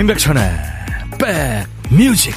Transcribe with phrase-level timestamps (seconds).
[0.00, 0.50] 임백천의
[1.90, 2.34] 백뮤직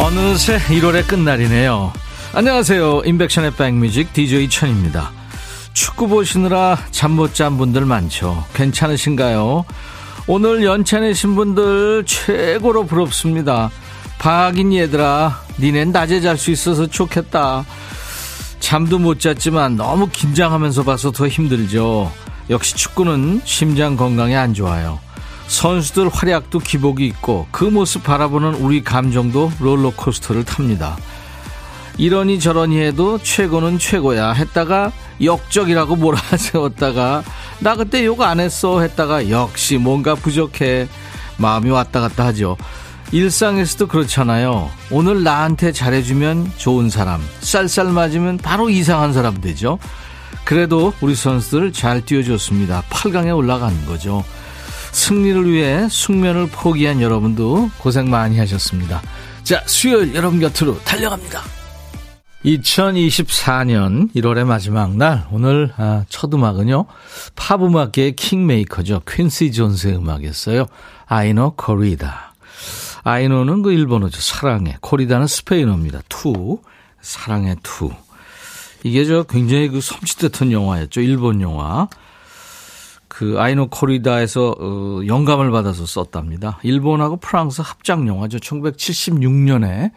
[0.00, 1.92] 어느새 1월의 끝날이네요.
[2.32, 3.02] 안녕하세요.
[3.04, 5.17] 임백천의 백뮤직 DJ 천입니다.
[5.98, 8.44] 축구 보시느라 잠 못 잔 분들 많죠.
[8.54, 9.64] 괜찮으신가요?
[10.28, 13.68] 오늘 연차 내신 분들 최고로 부럽습니다.
[14.20, 17.64] 박인 얘들아, 니넨 낮에 잘 수 있어서 좋겠다.
[18.60, 22.12] 잠도 못 잤지만 너무 긴장하면서 봐서 더 힘들죠.
[22.48, 25.00] 역시 축구는 심장 건강에 안 좋아요.
[25.48, 30.96] 선수들 활약도 기복이 있고 그 모습 바라보는 우리 감정도 롤러코스터를 탑니다.
[31.98, 37.24] 이러니 저러니 해도 최고는 최고야 했다가 역적이라고 몰아세웠다가
[37.58, 40.88] 나 그때 욕 안 했어 했다가 역시 뭔가 부족해
[41.38, 42.56] 마음이 왔다 갔다 하죠.
[43.10, 44.70] 일상에서도 그렇잖아요.
[44.90, 49.78] 오늘 나한테 잘해주면 좋은 사람, 쌀쌀 맞으면 바로 이상한 사람 되죠.
[50.44, 52.82] 그래도 우리 선수들 잘 뛰어줬습니다.
[52.90, 54.24] 8강에 올라가는 거죠.
[54.92, 59.00] 승리를 위해 숙면을 포기한 여러분도 고생 많이 하셨습니다.
[59.42, 61.57] 자, 수요일 여러분 곁으로 달려갑니다.
[62.44, 66.86] 2024년 1월의 마지막 날 오늘 아, 첫 음악은요
[67.34, 69.02] 팝 음악계의 킹메이커죠.
[69.08, 70.66] 퀸시 존스의 음악이었어요.
[71.06, 72.34] 아이노 코리다.
[73.02, 74.20] 愛の는 그 일본어죠.
[74.20, 74.76] 사랑해.
[74.80, 76.02] corrida는 스페인어입니다.
[76.08, 76.60] 투.
[77.00, 77.90] 사랑의 투.
[78.84, 81.00] 이게 저 굉장히 그 섬찟했던 영화였죠.
[81.00, 81.88] 일본 영화.
[83.08, 86.60] 그 아이노 코리다에서 어, 영감을 받아서 썼답니다.
[86.62, 88.38] 일본하고 프랑스 합작 영화죠.
[88.38, 89.90] 1976년에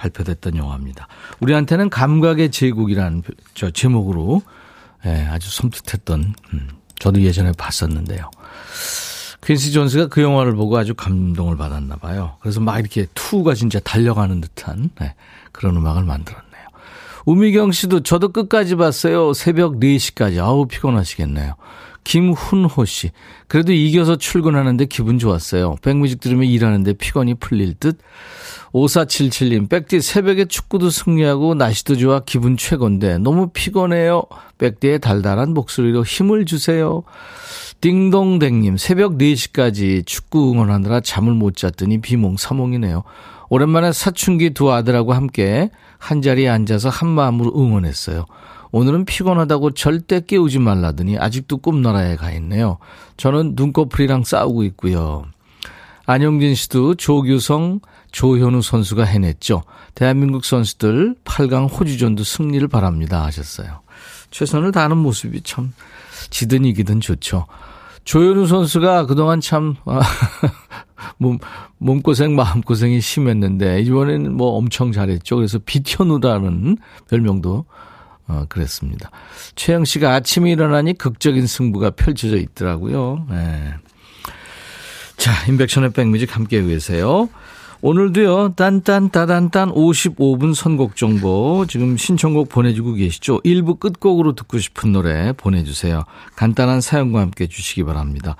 [0.00, 1.06] 발표됐던 영화입니다.
[1.40, 3.22] 우리한테는 감각의 제국이라는
[3.54, 4.42] 저 제목으로
[5.04, 6.68] 예, 아주 섬뜩했던 음,
[6.98, 8.30] 저도 예전에 봤었는데요.
[9.44, 12.36] 퀸시 존스가 그 영화를 보고 아주 감동을 받았나 봐요.
[12.40, 15.14] 그래서 막 이렇게 투가 진짜 달려가는 듯한 네,
[15.52, 16.50] 그런 음악을 만들었네요.
[17.24, 19.32] 우미경 씨도 저도 끝까지 봤어요.
[19.32, 20.42] 새벽 4시까지.
[20.42, 21.54] 아우 피곤하시겠네요.
[22.04, 23.10] 김훈호 씨.
[23.48, 25.76] 그래도 이겨서 출근하는데 기분 좋았어요.
[25.82, 27.98] 백뮤직 들으면 일하는데 피곤이 풀릴 듯.
[28.72, 34.22] 5477님, 백디 새벽에 축구도 승리하고 날씨도 좋아 기분 최고인데 너무 피곤해요.
[34.58, 37.02] 백디의 달달한 목소리로 힘을 주세요.
[37.80, 43.02] 띵동댕님, 새벽 4시까지 축구 응원하느라 잠을 못 잤더니 비몽사몽이네요.
[43.48, 48.26] 오랜만에 사춘기 두 아들하고 함께 한 자리에 앉아서 한 마음으로 응원했어요.
[48.72, 52.78] 오늘은 피곤하다고 절대 깨우지 말라더니 아직도 꿈나라에 가 있네요.
[53.16, 55.24] 저는 눈꺼풀이랑 싸우고 있고요.
[56.06, 57.80] 안영진 씨도 조규성,
[58.12, 59.62] 조현우 선수가 해냈죠.
[59.94, 63.80] 대한민국 선수들 8강 호주전도 승리를 바랍니다 하셨어요.
[64.30, 65.72] 최선을 다하는 모습이 참
[66.30, 67.46] 지든 이기든 좋죠.
[68.04, 70.00] 조현우 선수가 그동안 참 아,
[71.18, 71.38] 몸,
[71.78, 75.36] 몸고생 마음고생이 심했는데 이번에는 뭐 엄청 잘했죠.
[75.36, 77.66] 그래서 비현우라는 별명도
[78.30, 79.10] 어, 그랬습니다.
[79.56, 83.26] 최영 씨가 아침에 일어나니 극적인 승부가 펼쳐져 있더라고요.
[83.28, 83.74] 네.
[85.16, 87.28] 자, 인백션의 백뮤직 함께 계세요.
[87.82, 93.40] 오늘도요, 딴딴따단딴 55분 선곡 정보 지금 신청곡 보내주고 계시죠?
[93.40, 96.04] 1부 끝곡으로 듣고 싶은 노래 보내주세요.
[96.36, 98.36] 간단한 사연과 함께 주시기 바랍니다.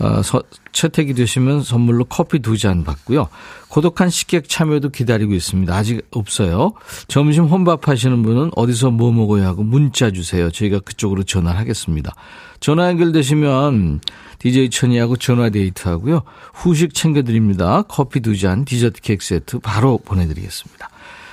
[0.00, 3.28] 어, 서, 채택이 되시면 선물로 커피 두 잔 받고요.
[3.68, 5.74] 고독한 식객 참여도 기다리고 있습니다.
[5.74, 6.72] 아직 없어요.
[7.08, 10.50] 점심 혼밥 하시는 분은 어디서 뭐 먹어야 하고 문자 주세요.
[10.50, 12.14] 저희가 그쪽으로 전화를 하겠습니다.
[12.60, 14.00] 전화 연결되시면
[14.38, 16.22] DJ 천이하고 전화 데이트 하고요.
[16.52, 17.82] 후식 챙겨드립니다.
[17.82, 20.88] 커피 두 잔, 디저트 케이크 세트 바로 보내드리겠습니다.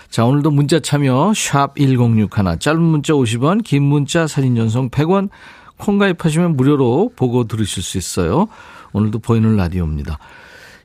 [0.10, 5.30] 자, 오늘도 문자 참여 샵 1061, 짧은 문자 50원, 긴 문자 사진 전송 100원,
[5.78, 8.48] 콩 가입하시면 무료로 보고 들으실 수 있어요.
[8.94, 10.18] 오늘도 보이는 라디오입니다.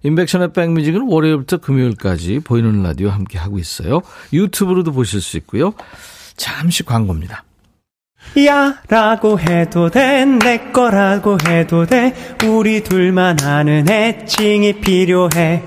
[0.05, 4.03] 임백천의 백뮤직은 월요일부터 금요일까지 보이는 라디오 함께 하고 있어요.
[4.33, 5.73] 유튜브로도 보실 수 있고요.
[6.37, 7.45] 잠시 광고입니다.
[8.47, 12.15] 야 라고 해도 돼 내 거라고 해도 돼
[12.47, 15.63] 우리 둘만 아는 애칭이 필요해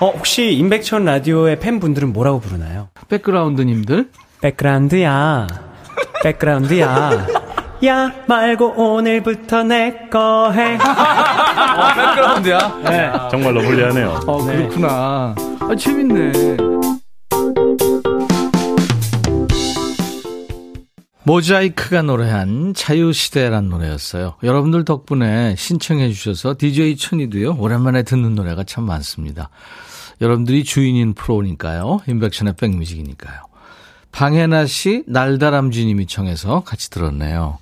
[0.00, 2.88] 어 혹시 임백천 라디오의 팬분들은 뭐라고 부르나요?
[3.08, 4.10] 백그라운드님들
[4.42, 5.46] 백그라운드야
[6.22, 7.26] 백그라운드야
[7.84, 10.74] 야 말고 오늘부터 내 거 해.
[10.82, 12.80] 어, 백그라운드야?
[12.84, 13.12] 네.
[13.30, 14.20] 정말로 불리하네요.
[14.26, 15.34] 어, 그렇구나.
[15.60, 16.56] 아, 재밌네.
[21.24, 24.34] 모자이크가 노래한 자유시대란 노래였어요.
[24.42, 29.50] 여러분들 덕분에 신청해 주셔서 DJ 천이도요, 오랜만에 듣는 노래가 참 많습니다.
[30.22, 32.00] 여러분들이 주인인 프로니까요.
[32.08, 33.40] 인백션의 백뮤직이니까요.
[34.10, 37.58] 방혜나 씨, 날다람쥐님이 청해서 같이 들었네요.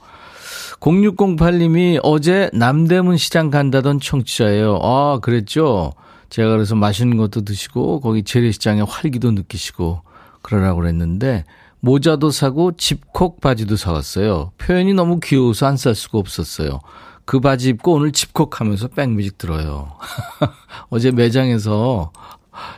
[0.80, 4.78] 0608님이 어제 남대문 시장 간다던 청취자예요.
[4.82, 5.92] 아, 그랬죠?
[6.28, 10.02] 제가 그래서 맛있는 것도 드시고, 거기 재래시장에 활기도 느끼시고,
[10.42, 11.44] 그러라고 그랬는데,
[11.80, 14.52] 모자도 사고 집콕 바지도 사왔어요.
[14.58, 16.80] 표현이 너무 귀여워서 안 살 수가 없었어요.
[17.24, 19.92] 그 바지 입고 오늘 집콕 하면서 백뮤직 들어요.
[20.90, 22.12] 어제 매장에서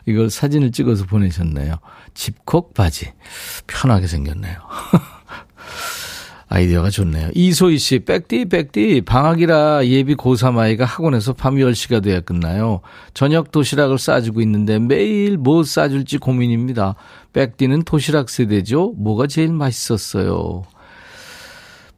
[0.07, 1.77] 이걸 사진을 찍어서 보내셨네요.
[2.15, 3.13] 집콕 바지.
[3.67, 4.57] 편하게 생겼네요.
[6.51, 7.31] 아이디어가 좋네요.
[7.35, 12.81] 이소희 씨, 백디, 백디, 방학이라 예비 고3 아이가 학원에서 밤 10시가 돼야 끝나요.
[13.13, 16.95] 저녁 도시락을 싸주고 있는데 매일 뭐 싸줄지 고민입니다.
[17.35, 18.95] 백디는 도시락 세대죠?
[18.97, 20.65] 뭐가 제일 맛있었어요?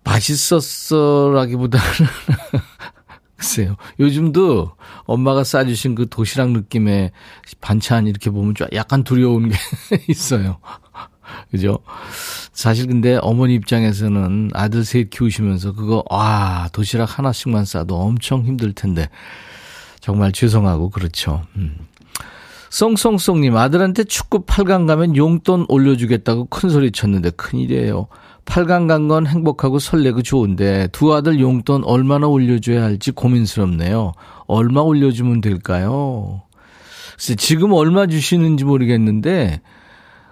[0.02, 1.86] 맛있었어라기보다는
[3.36, 3.76] 글쎄요.
[4.00, 4.72] 요즘도
[5.04, 7.12] 엄마가 싸주신 그 도시락 느낌의
[7.60, 9.56] 반찬 이렇게 보면 좀 약간 두려운 게
[10.08, 10.58] 있어요.
[11.50, 11.78] 그죠?
[12.52, 19.08] 사실 근데 어머니 입장에서는 아들 셋 키우시면서 그거, 아, 도시락 하나씩만 싸도 엄청 힘들 텐데.
[20.00, 21.42] 정말 죄송하고 그렇죠.
[21.56, 21.76] 음.
[22.70, 28.06] 송송송님, 아들한테 축구 8강 가면 용돈 올려주겠다고 큰 소리 쳤는데 큰일이에요.
[28.44, 34.12] 8강 간 건 행복하고 설레고 좋은데 두 아들 용돈 얼마나 올려줘야 할지 고민스럽네요.
[34.46, 36.42] 얼마 올려주면 될까요?
[37.18, 39.60] 지금 얼마 주시는지 모르겠는데,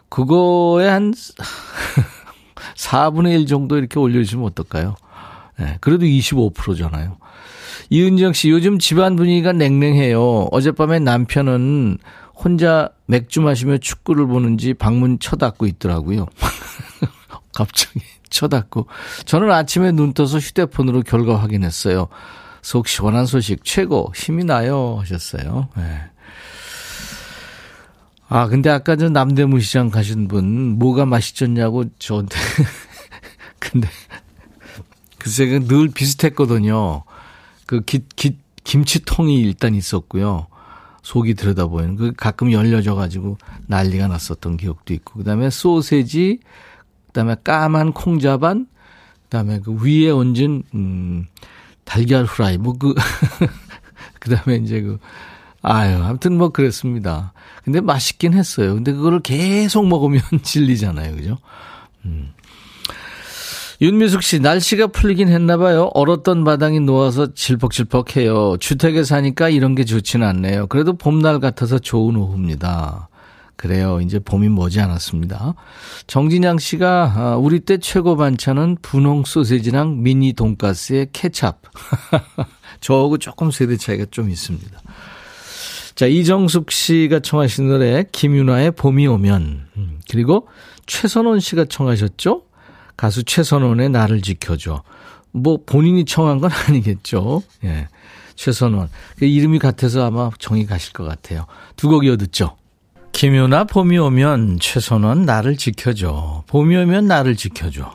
[0.08, 1.12] 그거에 한
[2.76, 4.96] 4분의 1 정도 이렇게 올려주시면 어떨까요?
[5.58, 7.18] 네, 그래도 25%잖아요.
[7.90, 10.48] 이은정 씨, 요즘 집안 분위기가 냉랭해요.
[10.52, 11.98] 어젯밤에 남편은
[12.34, 16.26] 혼자 맥주 마시며 축구를 보는지 방문 쳐닫고 있더라고요.
[17.54, 18.00] 갑자기
[18.30, 18.86] 쳐닫고.
[19.24, 22.08] 저는 아침에 눈 떠서 휴대폰으로 결과 확인했어요.
[22.62, 25.68] 속 시원한 소식 최고 힘이 나요 하셨어요.
[25.76, 26.00] 네.
[28.28, 32.36] 아 근데 아까 저 남대문 시장 가신 분 뭐가 맛있었냐고 저한테
[33.58, 33.88] 근데
[35.18, 37.04] 글쎄 늘 비슷했거든요.
[37.66, 40.46] 그 기, 기, 김치통이 일단 있었고요.
[41.02, 46.40] 속이 들여다보이는 그 가끔 열려져 가지고 난리가 났었던 기억도 있고 그 다음에 소세지
[47.06, 48.66] 그 다음에 까만 콩자반
[49.22, 51.26] 그 다음에 그 위에 얹은 음
[51.84, 52.94] 달걀 후라이 뭐 그
[54.20, 54.98] 그 다음에 이제 그
[55.62, 57.32] 아유 아무튼 뭐 그랬습니다.
[57.64, 58.74] 근데 맛있긴 했어요.
[58.74, 61.16] 근데 그거를 계속 먹으면 질리잖아요.
[61.16, 61.38] 그죠?
[62.04, 62.32] 음.
[63.80, 65.90] 윤미숙 씨, 날씨가 풀리긴 했나 봐요.
[65.94, 68.56] 얼었던 마당이 놓아서 질퍽질퍽해요.
[68.58, 70.66] 주택에 사니까 이런 게 좋지는 않네요.
[70.66, 73.08] 그래도 봄날 같아서 좋은 오후입니다.
[73.54, 74.00] 그래요.
[74.00, 75.54] 이제 봄이 머지 않았습니다.
[76.08, 81.52] 정진양 씨가 아, 우리 때 최고 반찬은 분홍 소세지랑 미니 돈가스에 케찹.
[82.80, 84.80] 저하고 조금 세대 차이가 좀 있습니다.
[85.98, 90.46] 자, 이정숙 씨가 청하신 노래 김윤아의 봄이 오면 음, 그리고
[90.86, 92.42] 최선원 씨가 청하셨죠?
[92.96, 94.84] 가수 최선원의 나를 지켜줘.
[95.32, 97.42] 뭐 본인이 청한 건 아니겠죠.
[97.64, 97.88] 예.
[98.36, 98.90] 최선원.
[99.18, 101.46] 그 이름이 같아서 아마 정이 가실 것 같아요.
[101.74, 102.56] 두 곡 이어 듣죠.
[103.10, 106.44] 김유나 봄이 오면 최선원 나를 지켜줘.
[106.46, 107.92] 봄이 오면 나를 지켜줘.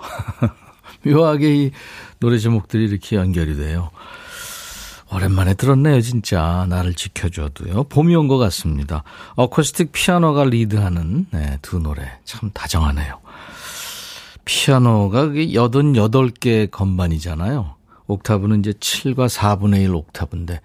[1.07, 1.71] 묘하게 이
[2.19, 3.91] 노래 제목들이 이렇게 연결이 돼요.
[5.15, 6.65] 오랜만에 들었네요, 진짜.
[6.69, 7.83] 나를 지켜줘도요.
[7.85, 9.03] 봄이 온 것 같습니다.
[9.35, 12.03] 어쿠스틱 피아노가 리드하는 네, 두 노래.
[12.25, 13.19] 참 다정하네요.
[14.45, 17.75] 피아노가 88개 건반이잖아요.
[18.07, 20.59] 옥타브는 이제 7과 4분의 1 옥타브인데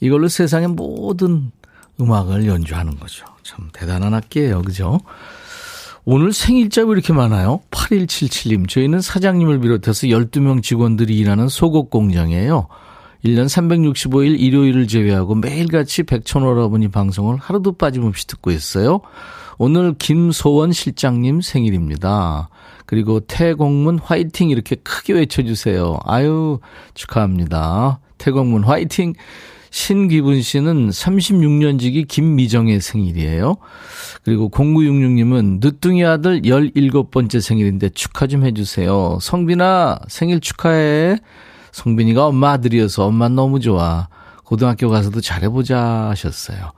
[0.00, 1.52] 이걸로 세상의 모든
[2.00, 3.24] 음악을 연주하는 거죠.
[3.42, 4.62] 참 대단한 악기예요.
[4.62, 5.00] 그죠?
[6.04, 7.60] 오늘 생일자 왜 이렇게 많아요?
[7.70, 8.68] 8177님.
[8.68, 12.66] 저희는 사장님을 비롯해서 12명 직원들이 일하는 속옷 공장이에요.
[13.24, 19.00] 1년 365일 일요일을 제외하고 매일같이 백천오라버니 방송을 하루도 빠짐없이 듣고 있어요.
[19.58, 22.48] 오늘 김소원 실장님 생일입니다.
[22.86, 25.98] 그리고 태공문 화이팅 이렇게 크게 외쳐주세요.
[26.04, 26.58] 아유,
[26.94, 28.00] 축하합니다.
[28.18, 29.14] 태공문 화이팅!
[29.70, 33.56] 신기분 씨는 36년 지기 김미정의 생일이에요.
[34.22, 39.18] 그리고 0966님은 늦둥이 아들 17번째 생일인데 축하 좀 해주세요.
[39.22, 41.16] 성빈아, 생일 축하해.
[41.72, 44.08] 성빈이가 엄마 아들이어서 엄마 너무 좋아.
[44.44, 46.72] 고등학교 가서도 잘해보자 하셨어요.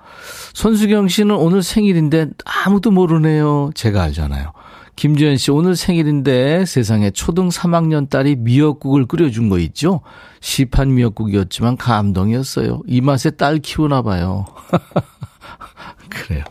[0.55, 3.71] 손수경 씨는 오늘 생일인데 아무도 모르네요.
[3.75, 4.53] 제가 알잖아요.
[4.97, 10.03] 김지현 씨, 오늘 생일인데 세상에 초등 3학년 딸이 미역국을 끓여준 거 있죠?
[10.41, 12.83] 시판 미역국이었지만 감동이었어요.
[12.87, 14.45] 이 맛에 딸 키우나 봐요.
[16.09, 16.45] 그래요.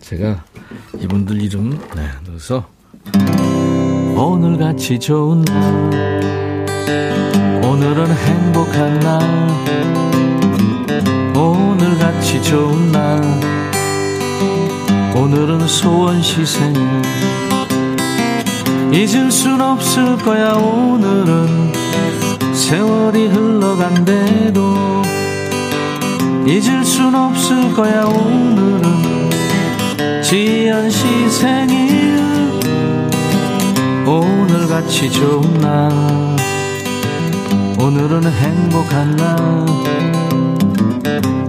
[0.00, 0.42] 제가
[0.98, 2.66] 이분들 이름, 네, 넣어서.
[4.16, 5.90] 오늘같이 좋은 날,
[7.62, 9.20] 오늘은 행복한 날,
[11.36, 13.22] 오늘같이 좋은 날,
[15.14, 16.80] 오늘은 소원 시 생일.
[18.92, 21.72] 잊을 순 없을 거야 오늘은.
[22.54, 25.02] 세월이 흘러간대도.
[26.46, 29.30] 잊을 순 없을 거야 오늘은.
[30.22, 32.20] 지연 시 생일.
[34.06, 36.41] 오늘같이 좋은 날
[37.82, 39.36] 오늘은 행복한 날.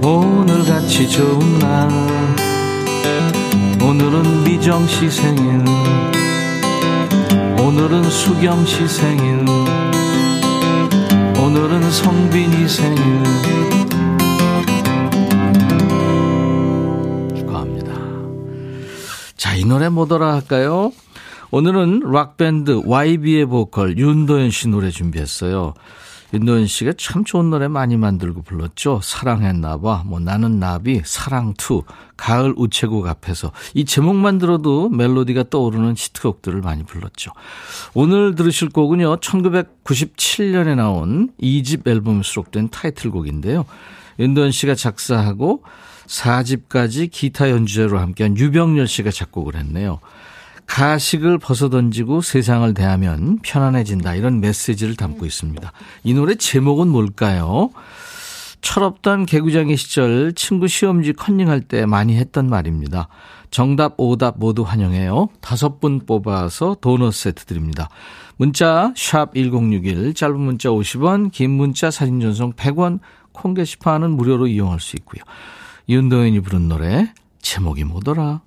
[0.03, 1.87] 오늘같이 좋은 날.
[3.79, 5.63] 오늘은 미정 씨 생일.
[7.59, 9.45] 오늘은 수경 씨 생일.
[11.37, 13.23] 오늘은 성빈이 생일.
[17.35, 17.93] 축하합니다.
[19.37, 20.91] 자 이 노래 뭐더라 할까요?
[21.51, 25.75] 오늘은 락밴드 YB의 보컬 윤도현 씨 노래 준비했어요
[26.33, 28.99] 윤도현 씨가 참 좋은 노래 많이 만들고 불렀죠.
[29.03, 31.83] 사랑했나봐, 뭐 나는 나비, 사랑투,
[32.17, 37.31] 가을 우체국 앞에서 이 제목만 들어도 멜로디가 떠오르는 히트곡들을 많이 불렀죠.
[37.93, 39.17] 오늘 들으실 곡은요.
[39.17, 43.65] 1997년에 나온 2집 앨범에 수록된 타이틀곡인데요.
[44.19, 45.63] 윤도현 씨가 작사하고
[46.07, 49.99] 4집까지 기타 연주자로 함께한 유병열 씨가 작곡을 했네요.
[50.65, 54.15] 가식을 벗어던지고 세상을 대하면 편안해진다.
[54.15, 55.71] 이런 메시지를 담고 있습니다.
[56.03, 57.69] 이 노래 제목은 뭘까요?
[58.61, 63.09] 철없던 개구장의 시절 친구 시험지 컨닝할 때 많이 했던 말입니다.
[63.51, 65.29] 정답, 오답 모두 환영해요.
[65.41, 67.89] 다섯 분 뽑아서 도넛 세트 드립니다.
[68.37, 72.99] 문자 1061, 짧은 문자 50원, 긴 문자 사진 전송 100원,
[73.31, 75.21] 콩 게시판은 무료로 이용할 수 있고요.
[75.89, 78.41] 윤도현이 부른 노래 제목이 뭐더라?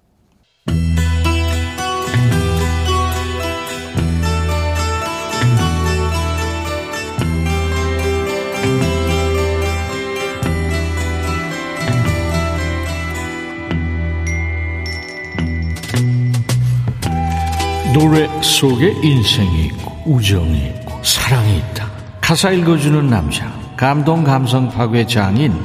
[17.98, 21.90] 노래 속에 인생이 있고 우정이 있고 사랑이 있다.
[22.20, 25.58] 가사 읽어주는 남자 감동 감성 파괴 장인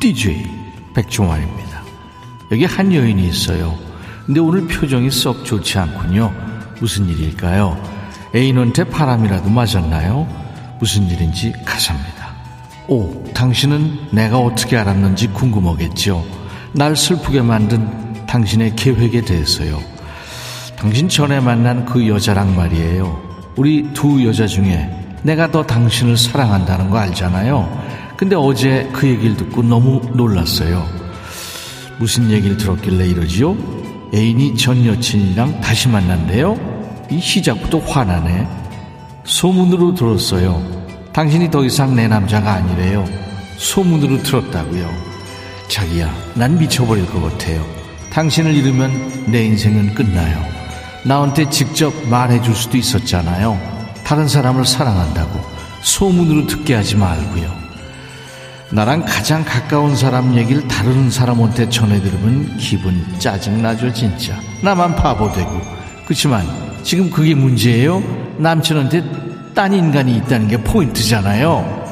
[0.00, 0.50] DJ
[0.96, 1.82] 백종환입니다.
[2.50, 3.72] 여기 한 여인이 있어요.
[4.26, 6.34] 근데 오늘 표정이 썩 좋지 않군요.
[6.80, 7.80] 무슨 일일까요?
[8.34, 10.26] 애인한테 바람이라도 맞았나요?
[10.80, 12.34] 무슨 일인지 가사입니다.
[12.88, 16.26] 오, 당신은 내가 어떻게 알았는지 궁금하겠죠.
[16.72, 19.95] 날 슬프게 만든 당신의 계획에 대해서요.
[20.76, 23.20] 당신 전에 만난 그 여자랑 말이에요.
[23.56, 24.90] 우리 두 여자 중에
[25.22, 28.14] 내가 더 당신을 사랑한다는 거 알잖아요.
[28.16, 30.86] 근데 어제 그 얘기를 듣고 너무 놀랐어요.
[31.98, 33.56] 무슨 얘기를 들었길래 이러지요?
[34.14, 36.56] 애인이 전 여친이랑 다시 만난대요?
[37.10, 38.46] 이 시작부터 화나네.
[39.24, 40.62] 소문으로 들었어요.
[41.12, 43.04] 당신이 더 이상 내 남자가 아니래요.
[43.56, 44.88] 소문으로 들었다고요.
[45.68, 47.64] 자기야, 난 미쳐버릴 것 같아요.
[48.12, 50.55] 당신을 잃으면 내 인생은 끝나요.
[51.06, 53.56] 나한테 직접 말해줄 수도 있었잖아요.
[54.04, 55.40] 다른 사람을 사랑한다고
[55.82, 57.54] 소문으로 듣게 하지 말고요.
[58.72, 64.34] 나랑 가장 가까운 사람 얘기를 다른 사람한테 전해들으면 기분 짜증나죠 진짜.
[64.64, 65.60] 나만 바보 되고.
[66.04, 66.44] 그렇지만
[66.82, 68.02] 지금 그게 문제예요.
[68.38, 69.04] 남친한테
[69.54, 71.86] 딴 인간이 있다는 게 포인트잖아요.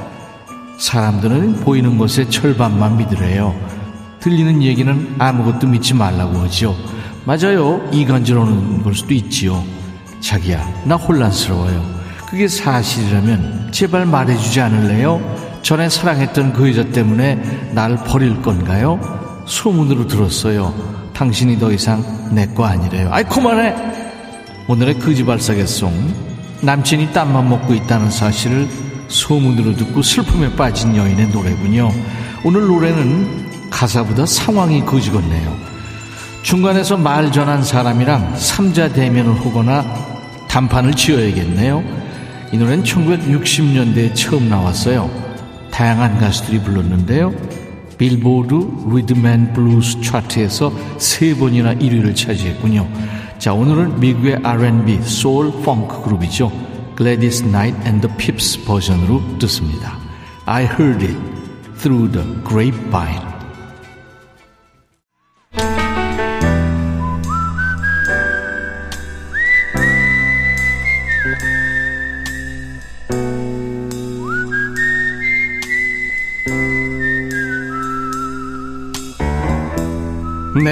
[0.79, 3.55] 사람들은 보이는 것의 절반만 믿으래요.
[4.19, 6.77] 들리는 얘기는 아무것도 믿지 말라고 하죠.
[7.25, 7.89] 맞아요.
[7.93, 9.65] 이간질 오는 걸 수도 있지요.
[10.21, 11.95] 자기야, 나 혼란스러워요.
[12.29, 15.21] 그게 사실이라면 제발 말해주지 않을래요?
[15.63, 19.01] 전에 사랑했던 그 여자 때문에 날 버릴 건가요?
[19.47, 20.75] 소문으로 들었어요.
[21.15, 22.03] 당신이 더 이상
[22.35, 23.09] 내 거 아니래요.
[23.13, 23.75] 아이, 그만해!
[24.69, 26.25] 오늘의 거지발사계송.
[26.63, 28.69] 남친이 땀만 먹고 있다는 사실을
[29.09, 31.91] 소문으로 듣고 슬픔에 빠진 여인의 노래군요.
[32.43, 35.55] 오늘 노래는 가사보다 상황이 거지 같네요.
[36.45, 39.83] 중간에서 말 전한 사람이랑 삼자 대면을 하거나
[40.47, 41.83] 담판을 지어야겠네요.
[42.53, 45.11] 이 노래는 1960년대에 처음 나왔어요.
[45.71, 47.33] 다양한 가수들이 불렀는데요.
[47.97, 48.55] 빌보드
[48.95, 52.87] 리듬 앤 블루스 차트에서 세 번이나 1위를 차지했군요.
[53.39, 56.53] 자, 오늘은 미국의 R&B, 소울, 펑크 그룹이죠.
[56.99, 59.97] Gladys Knight and the Pips 버전으로 듣습니다.
[60.45, 61.17] I heard it
[61.79, 63.34] through the grapevine.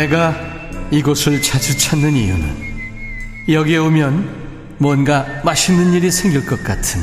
[0.03, 0.35] 내가
[0.91, 2.73] 이곳을 자주 찾는 이유는
[3.49, 7.01] 여기에 오면 뭔가 맛있는 일이 생길 것 같은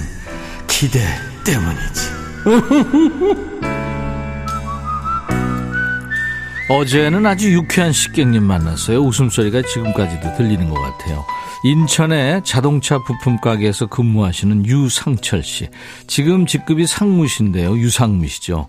[0.67, 0.99] 기대
[1.45, 2.09] 때문이지.
[6.69, 8.99] 어제는 아주 유쾌한 식객님 만났어요.
[8.99, 11.25] 웃음소리가 지금까지도 들리는 것 같아요.
[11.63, 15.69] 인천의 자동차 부품 가게에서 근무하시는 유상철 씨.
[16.07, 17.77] 지금 직급이 상무신데요.
[17.77, 18.67] 유상무시죠.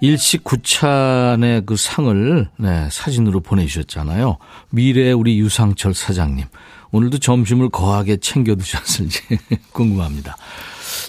[0.00, 4.38] 일식 구찬의 그 상을 네, 사진으로 보내주셨잖아요.
[4.70, 6.46] 미래 우리 유상철 사장님.
[6.90, 9.20] 오늘도 점심을 거하게 챙겨 드셨을지
[9.72, 10.36] 궁금합니다.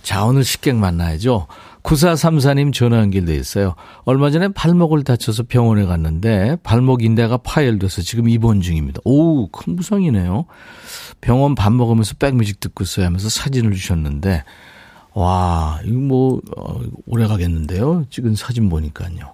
[0.01, 1.47] 자, 오늘 식객 만나야죠.
[1.83, 3.75] 9434님 전화 연결돼 있어요.
[4.03, 8.99] 얼마 전에 발목을 다쳐서 병원에 갔는데 발목 인대가 파열돼서 지금 입원 중입니다.
[9.05, 10.45] 오, 큰 부상이네요.
[11.21, 14.43] 병원 밥 먹으면서 백뮤직 듣고 있어요 하면서 사진을 주셨는데
[15.19, 18.05] 와, 이거 뭐 어, 오래 가겠는데요.
[18.09, 19.33] 찍은 사진 보니까요.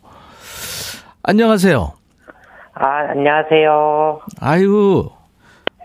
[1.21, 1.93] 안녕하세요.
[2.73, 4.21] 아, 안녕하세요.
[4.41, 5.07] 아유,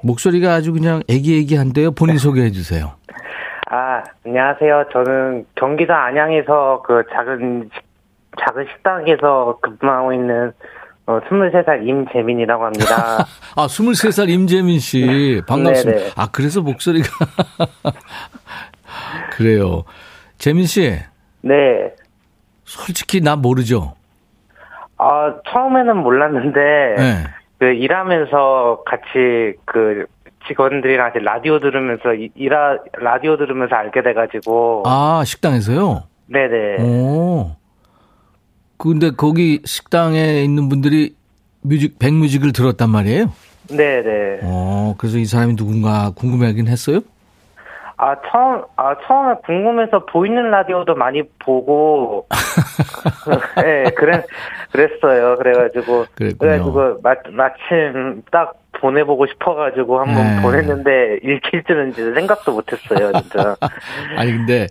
[0.02, 1.90] 목소리가 아주 그냥 애기애기한데요.
[1.90, 2.92] 본인 소개해 주세요.
[3.70, 4.86] 아, 안녕하세요.
[4.90, 7.82] 저는 경기도 안양에서 그 작은 식,
[8.42, 10.52] 작은 식당에서 근무하고 있는
[11.04, 13.26] 어, 23살 임재민이라고 합니다.
[13.54, 15.42] 아, 23살 임재민 씨.
[15.46, 15.98] 반갑습니다.
[16.00, 16.12] 네네.
[16.16, 17.08] 아, 그래서 목소리가.
[19.32, 19.84] 그래요.
[20.38, 20.96] 재민 씨,
[21.42, 21.92] 네.
[22.64, 23.94] 솔직히 나 모르죠?
[24.96, 26.60] 아, 처음에는 몰랐는데,
[26.96, 27.24] 네.
[27.58, 30.06] 그 일하면서 같이 그
[30.46, 36.02] 직원들이랑 같이 라디오 들으면서, 이- 일하, 라디오 들으면서 알게 돼가지고, 아, 식당에서요?
[36.26, 36.82] 네네.
[36.82, 37.50] 오.
[38.78, 41.14] 근데 거기 식당에 있는 분들이
[41.62, 43.30] 뮤직, 백뮤직을 들었단 말이에요?
[43.68, 44.40] 네네.
[44.42, 47.00] 어, 그래서 이 사람이 누군가 궁금해하긴 했어요?
[48.02, 52.26] 아, 처음, 아, 처음에 궁금해서 보이는 라디오도 많이 보고,
[53.62, 54.24] 네, 그래,
[54.72, 55.36] 그랬어요.
[55.36, 56.38] 그래가지고, 그랬군요.
[56.38, 60.40] 그래가지고, 마, 마침 딱 보내보고 싶어가지고 한번 네.
[60.40, 63.54] 보냈는데, 읽힐 줄은 생각도 못했어요, 진짜.
[64.16, 64.66] 아니, 근데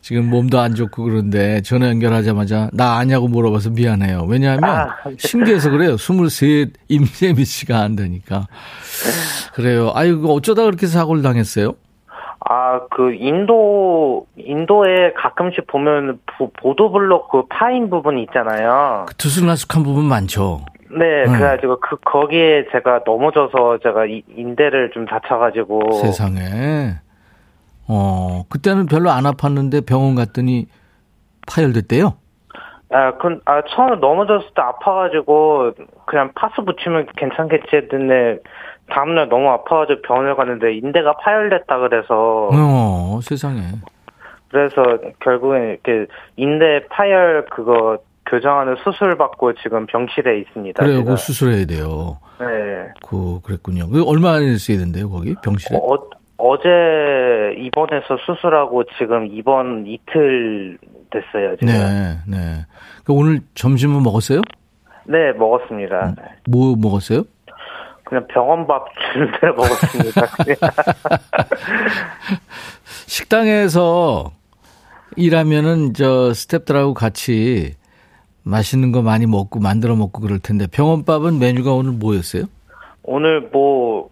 [0.00, 4.24] 지금 몸도 안 좋고 그런데 전화 연결하자마자 나 아냐고 물어봐서 미안해요.
[4.26, 4.96] 왜냐하면 아.
[5.18, 5.96] 신기해서 그래요.
[5.98, 8.46] 23 임재미 씨가 안 되니까.
[9.52, 9.92] 그래요.
[9.94, 11.74] 아유, 어쩌다 그렇게 사고를 당했어요?
[12.52, 19.06] 아, 그, 인도, 인도에 가끔씩 보면, 보, 보도블록 그 파인 부분이 있잖아요.
[19.18, 20.62] 들쑥날쑥한 부분 많죠.
[20.90, 21.32] 네, 음.
[21.32, 25.92] 그래가지고, 그, 거기에 제가 넘어져서 제가 이, 인대를 좀 다쳐가지고.
[25.92, 26.96] 세상에.
[27.86, 30.66] 어, 그때는 별로 안 아팠는데 병원 갔더니
[31.46, 32.14] 파열됐대요?
[32.92, 38.40] 아, 그, 아, 처음에 넘어졌을 때 아파가지고, 그냥 파스 붙이면 괜찮겠지 했는데,
[38.90, 43.60] 다음날 너무 아파가지고 병원을 갔는데, 인대가 파열됐다 그래서, 어, 세상에.
[44.50, 44.82] 그래서
[45.20, 50.82] 결국엔 이렇게, 인대 파열 그거 교정하는 수술 받고 지금 병실에 있습니다.
[50.82, 51.04] 그래요.
[51.04, 52.18] 그거 수술해야 돼요.
[52.38, 52.46] 네.
[53.08, 53.88] 그, 그랬군요.
[53.88, 55.34] 그 얼마나 있어야 된대요, 거기?
[55.42, 55.78] 병실에?
[55.78, 55.98] 어,
[56.36, 56.68] 어제
[57.58, 60.78] 입원해서 수술하고 지금 입원 이틀
[61.10, 61.72] 됐어요, 지금.
[61.72, 62.66] 네, 네.
[63.04, 64.40] 그 오늘 점심은 먹었어요?
[65.04, 66.14] 네, 먹었습니다.
[66.16, 66.22] 네.
[66.48, 67.24] 뭐 먹었어요?
[68.10, 70.26] 그냥 병원 밥 주는 대로 먹었습니다.
[73.06, 74.32] 식당에서
[75.16, 77.74] 일하면은 저 스탭들하고 같이
[78.42, 82.44] 맛있는 거 많이 먹고 만들어 먹고 그럴 텐데 병원밥은 메뉴가 오늘 뭐였어요?
[83.04, 84.10] 오늘 뭐,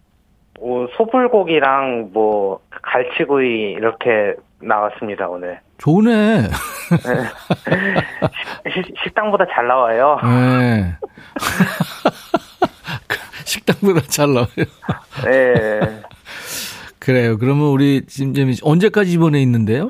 [0.61, 6.49] 뭐 소불고기랑 뭐 갈치구이 이렇게 나왔습니다 오늘 좋네.
[8.75, 10.19] 시- 식당보다 잘 나와요.
[10.25, 10.97] 네.
[13.49, 14.47] 식당보다 잘 나와요.
[15.25, 15.81] 네.
[17.01, 17.39] 그래요.
[17.39, 18.31] 그러면 우리 씨
[18.63, 19.89] 언제까지 입원해 있는데요?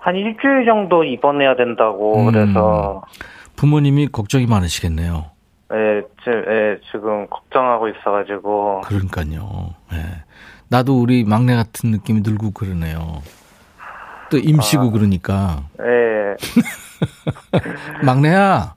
[0.00, 2.32] 한 일주일 정도 입원해야 된다고 음.
[2.32, 3.02] 그래서
[3.56, 5.26] 부모님이 걱정이 많으시겠네요.
[5.72, 9.74] 예, 지, 예, 지금 걱정하고 있어가지고 그러니까요.
[9.94, 10.24] 예.
[10.68, 13.22] 나도 우리 막내 같은 느낌이 들고 그러네요.
[14.30, 16.36] 또 임시고 그러니까 예,
[18.04, 18.74] 막내야.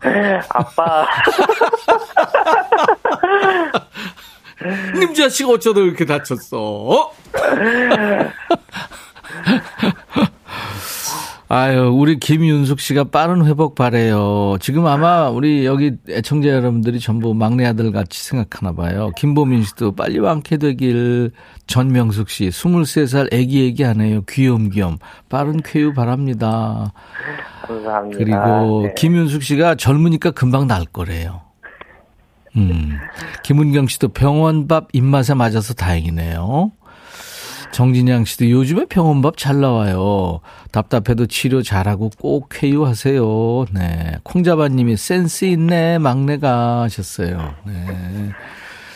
[0.50, 1.06] 아빠
[4.98, 6.58] 님 자식 어쩌다 이렇게 다쳤어?
[6.58, 7.12] 어?
[11.50, 14.58] 아유, 우리 김윤숙 씨가 빠른 회복 바래요.
[14.60, 19.12] 지금 아마 우리 여기 애청자 여러분들이 전부 막내 아들 같이 생각하나 봐요.
[19.16, 21.30] 김보민 씨도 빨리 완쾌되길.
[21.66, 24.22] 전명숙 씨, 23살 애기 애기 하네요.
[24.28, 24.98] 귀염귀염.
[25.30, 26.92] 빠른 쾌유 바랍니다.
[27.62, 28.18] 감사합니다.
[28.18, 28.94] 그리고 네.
[28.94, 31.47] 김윤숙 씨가 젊으니까 금방 날 거래요.
[32.56, 32.98] 음.
[33.42, 36.72] 김은경 씨도 병원밥 입맛에 맞아서 다행이네요.
[37.72, 40.40] 정진양 씨도 요즘에 병원밥 잘 나와요.
[40.72, 43.66] 답답해도 치료 잘하고 꼭 쾌유하세요.
[43.72, 44.16] 네.
[44.22, 47.54] 콩자바님이 센스 있네, 막내가 하셨어요.
[47.66, 47.74] 네.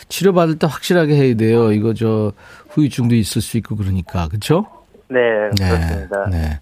[0.09, 1.71] 치료받을 때 확실하게 해야 돼요.
[1.71, 2.33] 이거 저
[2.69, 4.27] 후유증도 있을 수 있고 그러니까.
[4.27, 4.65] 그쵸?
[5.09, 5.19] 네,
[5.57, 6.29] 그렇습니다.
[6.29, 6.59] 네.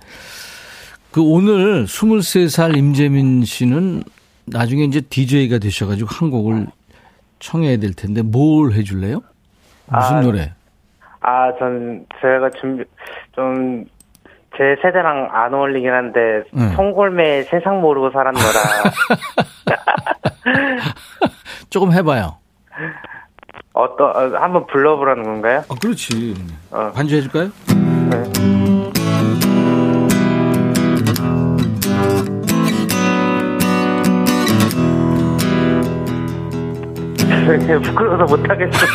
[1.12, 4.04] 그 오늘 23살 임재민 씨는
[4.46, 6.68] 나중에 이제 DJ가 되셔가지고 한 곡을
[7.42, 9.22] 청해야 될 텐데 뭘 해줄래요?
[9.88, 10.54] 무슨 아, 노래?
[11.20, 12.86] 아, 전, 제가 준비,
[13.34, 13.84] 좀,
[14.58, 16.70] 제 세대랑 안 어울리긴 한데, 응.
[16.76, 18.48] 송골매 세상 모르고 살았노라.
[21.70, 22.38] 조금 해봐요.
[23.74, 25.64] 어떠, 어, 한번 불러보라는 건가요?
[25.70, 26.36] 아, 그렇지.
[26.72, 26.92] 어.
[26.94, 27.50] 반주해줄까요?
[37.46, 38.92] 부끄러워서 못하겠어요.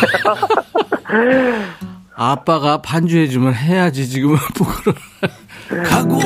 [2.14, 4.98] 아빠가 반주해주면 해야지, 지금은 부끄러워.
[5.85, 6.16] 가고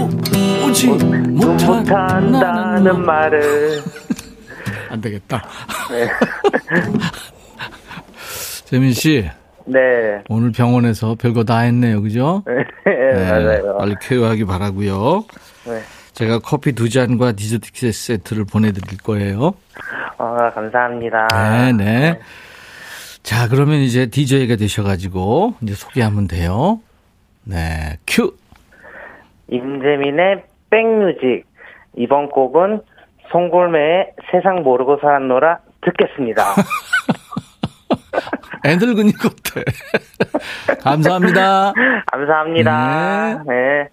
[0.67, 3.83] 오지 못한 못한다는 말을.
[4.91, 5.43] 안 되겠다.
[5.91, 6.09] 네.
[8.65, 9.29] 재민 씨,
[9.67, 9.79] 네.
[10.29, 12.45] 오늘 병원에서 별거 다 했네요, 그죠?
[12.47, 13.77] 네, 맞아요.
[13.79, 15.25] 빨리 쾌유하기 바라고요.
[15.67, 15.83] 네.
[16.13, 19.55] 제가 커피 두 잔과 디저트 세트를 보내드릴 거예요.
[20.21, 21.29] 어, 감사합니다.
[21.29, 22.21] 네, 네.
[23.23, 26.81] 자, 그러면 이제 DJ가 되셔가지고 이제 소개하면 돼요.
[27.43, 28.35] 네, 큐.
[29.49, 31.47] 임재민의 백뮤직.
[31.97, 32.83] 이번 곡은
[33.33, 36.45] 송골매의 세상 모르고 살았노라 듣겠습니다.
[38.67, 39.63] 애들 근육 같아.
[40.85, 41.73] 감사합니다.
[42.13, 43.45] 감사합니다.
[43.49, 43.89] 네.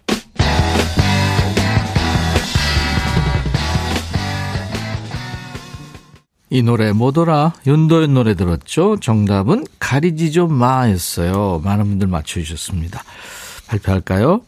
[6.50, 7.54] 이 노래 뭐더라?
[7.66, 8.98] 윤도현 노래 들었죠?
[9.02, 11.62] 정답은 가리지 좀 마였어요.
[11.64, 13.04] 많은 분들 맞춰주셨습니다.
[13.68, 14.42] 발표할까요?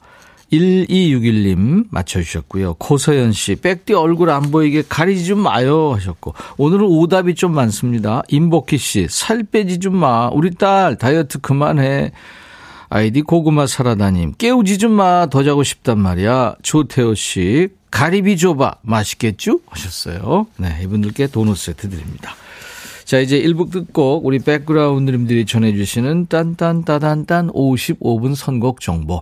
[0.52, 2.76] 1261님 맞춰주셨고요.
[2.76, 8.24] 고서연 씨, 백띠 얼굴 안 보이게 가리지 좀 마요 하셨고, 오늘은 오답이 좀 많습니다.
[8.30, 10.30] 임복희 씨, 살 빼지 좀 마.
[10.30, 12.12] 우리 딸 다이어트 그만해.
[12.90, 15.28] 아이디 고구마 사라다님, 깨우지 좀 마.
[15.28, 16.56] 더 자고 싶단 말이야.
[16.64, 18.76] 조태호 씨, 가리비 줘봐.
[18.82, 19.60] 맛있겠죠?
[19.68, 20.48] 하셨어요.
[20.58, 22.36] 네, 이분들께 도넛 세트 드립니다.
[23.06, 29.22] 자, 이제 1부 끝곡 우리 백그라운드님들이 전해주시는 딴딴따단딴 55분 선곡 정보.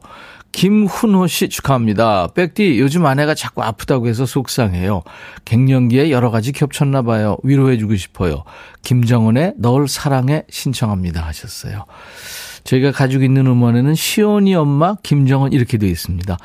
[0.52, 2.28] 김훈호 씨 축하합니다.
[2.34, 5.04] 백디 요즘 아내가 자꾸 아프다고 해서 속상해요.
[5.46, 7.38] 갱년기에 여러 가지 겹쳤나 봐요.
[7.44, 8.44] 위로해주고 싶어요.
[8.82, 11.86] 김정은의 널 사랑해 신청합니다 하셨어요.
[12.64, 16.38] 저희가 가지고 있는 음원에는 시온이 엄마 김정은 이렇게 되어 있습니다.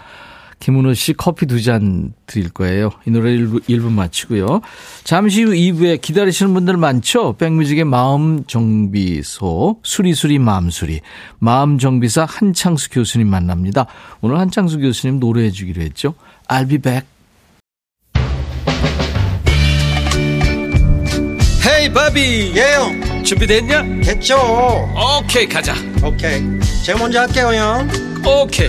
[0.63, 2.91] 김은호 씨 커피 두 잔 드릴 거예요.
[3.05, 4.61] 이 노래 1부, 1부 마치고요.
[5.03, 7.33] 잠시 후 2부에 기다리시는 분들 많죠?
[7.33, 11.01] 백뮤직의 마음 정비소, 수리수리 마음수리,
[11.41, 13.87] 마음정비사 한창수 교수님 만납니다.
[14.21, 16.15] 오늘 한창수 교수님 노래해 주기로 했죠?
[16.49, 17.09] I'll be back.
[21.67, 23.83] 헤이 바비 예영 준비됐냐?
[24.03, 24.37] 됐죠
[25.21, 26.41] 오케이 가자 오케이
[26.85, 27.89] 제가 먼저 할게요 형
[28.27, 28.69] 오케이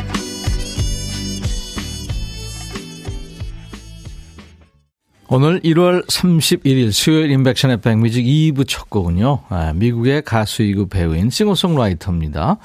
[5.33, 9.39] 오늘 1월 31일 수요일 인백션의 백뮤직 2부 첫 곡은요.
[9.47, 12.57] 아, 미국의 가수이고 배우인 싱어송라이터입니다.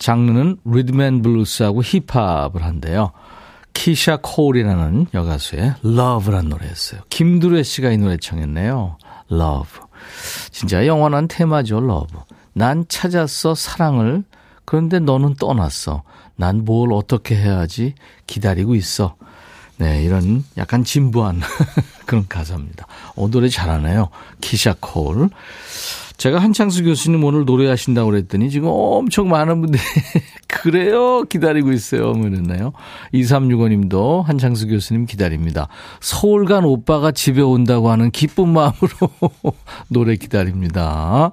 [0.00, 3.12] 장르는 리듬 앤 블루스하고 힙합을 한대요.
[3.74, 7.02] 키샤 콜이라는 여가수의 Love란 노래였어요.
[7.10, 8.98] 김두래 씨가 이 노래 청했네요.
[9.30, 9.80] Love.
[10.50, 12.18] 진짜 영원한 테마죠, Love.
[12.54, 14.24] 난 찾았어, 사랑을.
[14.64, 16.02] 그런데 너는 떠났어.
[16.34, 17.94] 난 뭘 어떻게 해야지
[18.26, 19.14] 기다리고 있어.
[19.78, 21.40] 네, 이런 약간 진부한
[22.06, 22.86] 그런 가사입니다.
[23.16, 24.08] 어, 노래 잘하네요.
[24.40, 25.28] 키샤 콜.
[26.16, 29.82] 제가 한창수 교수님 오늘 노래하신다고 그랬더니 지금 엄청 많은 분들이
[30.46, 31.24] 그래요?
[31.24, 32.12] 기다리고 있어요.
[32.12, 32.72] 그랬나요?
[33.12, 35.68] 2365님도 한창수 교수님 기다립니다.
[36.00, 39.10] 서울 간 오빠가 집에 온다고 하는 기쁜 마음으로
[39.88, 41.32] 노래 기다립니다.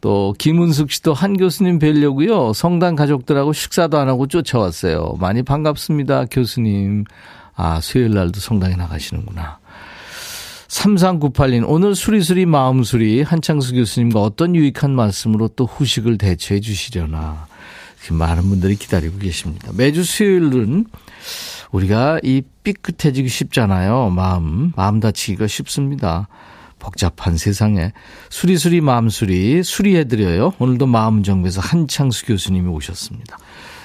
[0.00, 2.54] 또 김은숙 씨도 한 교수님 뵈려고요.
[2.54, 5.16] 성당 가족들하고 식사도 안 하고 쫓아왔어요.
[5.20, 7.04] 많이 반갑습니다 교수님
[7.60, 9.58] 아 수요일 날도 성당에 나가시는구나
[10.68, 17.48] 3398님, 오늘 수리수리 마음수리 한창수 교수님과 어떤 유익한 말씀으로 또 후식을 대처해 주시려나.
[18.12, 19.72] 많은 분들이 기다리고 계십니다.
[19.74, 20.86] 매주 수요일은
[21.72, 24.10] 우리가 이 삐끗해지기 쉽잖아요.
[24.10, 26.28] 마음, 마음 다치기가 쉽습니다.
[26.78, 27.92] 복잡한 세상에
[28.30, 30.54] 수리수리 마음수리 수리해드려요.
[30.58, 33.38] 오늘도 마음정비에서 한창수 교수님이 오셨습니다.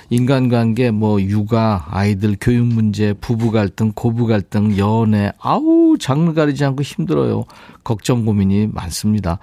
[0.10, 6.84] 인간관계, 뭐 육아, 아이들 교육 문제, 부부 갈등, 고부 갈등, 연애, 아우 장르 가리지 않고
[6.84, 7.46] 힘들어요.
[7.84, 9.40] 걱정 고민이 많습니다.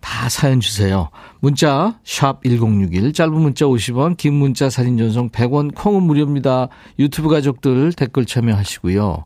[0.00, 1.10] 다 사연 주세요.
[1.40, 6.68] 문자 샵 1061, 짧은 문자 50원, 긴 문자 사진 전송 100원, 콩은 무료입니다.
[6.98, 9.24] 유튜브 가족들 댓글 참여하시고요.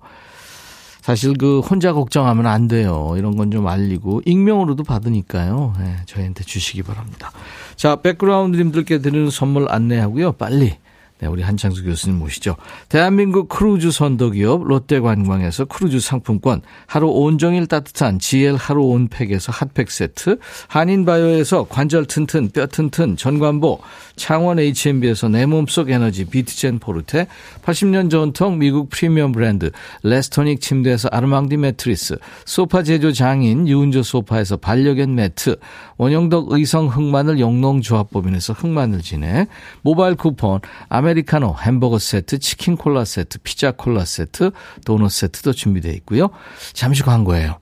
[1.05, 3.13] 사실 그 혼자 걱정하면 안 돼요.
[3.19, 5.75] 이런 건 좀 알리고 익명으로도 받으니까요.
[5.79, 7.31] 네, 저희한테 주시기 바랍니다.
[7.77, 10.33] 자, 백그라운드님들께 드리는 선물 안내하고요.
[10.33, 10.73] 빨리
[11.21, 12.57] 네, 우리 한창수 교수님 모시죠.
[12.89, 21.69] 대한민국 크루즈 선도기업 롯데관광에서 크루즈 상품권, 하루 온종일 따뜻한 GL 하루 온팩에서 핫팩 세트, 한인바이오에서
[21.71, 23.79] 관절 튼튼 뼈 튼튼 전관보,
[24.17, 27.29] 창원 H&B에서 내 몸속 에너지 비트젠 포르테,
[27.65, 29.71] 80년 전통 미국 프리미엄 브랜드
[30.03, 35.57] 레스토닉 침대에서 아르망디 매트리스, 소파 제조 장인 유운조 소파에서 반려견 매트,
[35.97, 39.47] 원형덕 의성 흑마늘 영농조합법인에서 흑마늘 진해,
[39.83, 44.53] 모바일 쿠폰, 아메리카노 햄버거 세트, 치킨 콜라 세트, 피자 콜라 세트,
[44.85, 46.31] 도넛 세트도 준비되어 있고요.
[46.73, 47.59] 잠시 광고예요.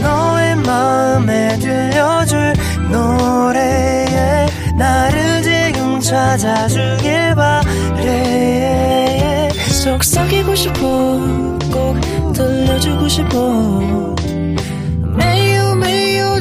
[0.00, 2.52] 너의 마음에 들려줄
[2.90, 4.46] 노래에
[4.78, 9.48] 나를 지금 찾아주길 바래
[9.82, 10.80] 속삭이고 싶어
[11.72, 14.14] 꼭 들려주고 싶어
[15.16, 15.41] 매우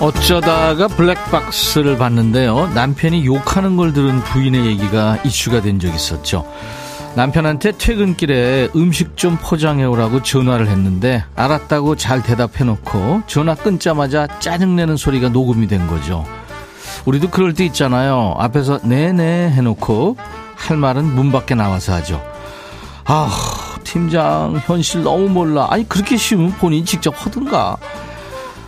[0.00, 2.68] 어쩌다가 블랙박스를 봤는데요.
[2.68, 6.46] 남편이 욕하는 걸 들은 부인의 얘기가 이슈가 된 적이 있었죠.
[7.16, 14.96] 남편한테 퇴근길에 음식 좀 포장해 오라고 전화를 했는데 알았다고 잘 대답해 놓고 전화 끊자마자 짜증내는
[14.96, 16.24] 소리가 녹음이 된 거죠.
[17.04, 18.34] 우리도 그럴 때 있잖아요.
[18.38, 20.16] 앞에서 네네 해놓고
[20.54, 22.22] 할 말은 문 밖에 나와서 하죠.
[23.04, 23.28] 아,
[23.82, 25.66] 팀장 현실 너무 몰라.
[25.70, 27.78] 아니 그렇게 쉬우면 본인 직접 하든가.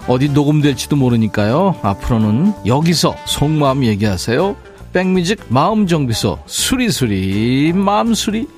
[0.08, 1.76] 어디 녹음될지도 모르니까요.
[1.82, 4.56] 앞으로는 여기서 속마음 얘기하세요.
[4.92, 8.48] 백뮤직 마음정비소 수리수리 마음수리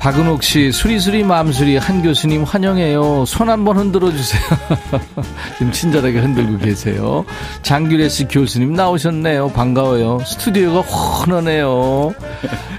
[0.00, 3.26] 박은옥 씨, 수리수리 마음수리 한 교수님 환영해요.
[3.26, 4.40] 손 한번 흔들어 주세요.
[5.58, 7.26] 지금 친절하게 흔들고 계세요.
[7.62, 9.50] 장규래 씨 교수님 나오셨네요.
[9.50, 10.20] 반가워요.
[10.24, 12.14] 스튜디오가 환하네요.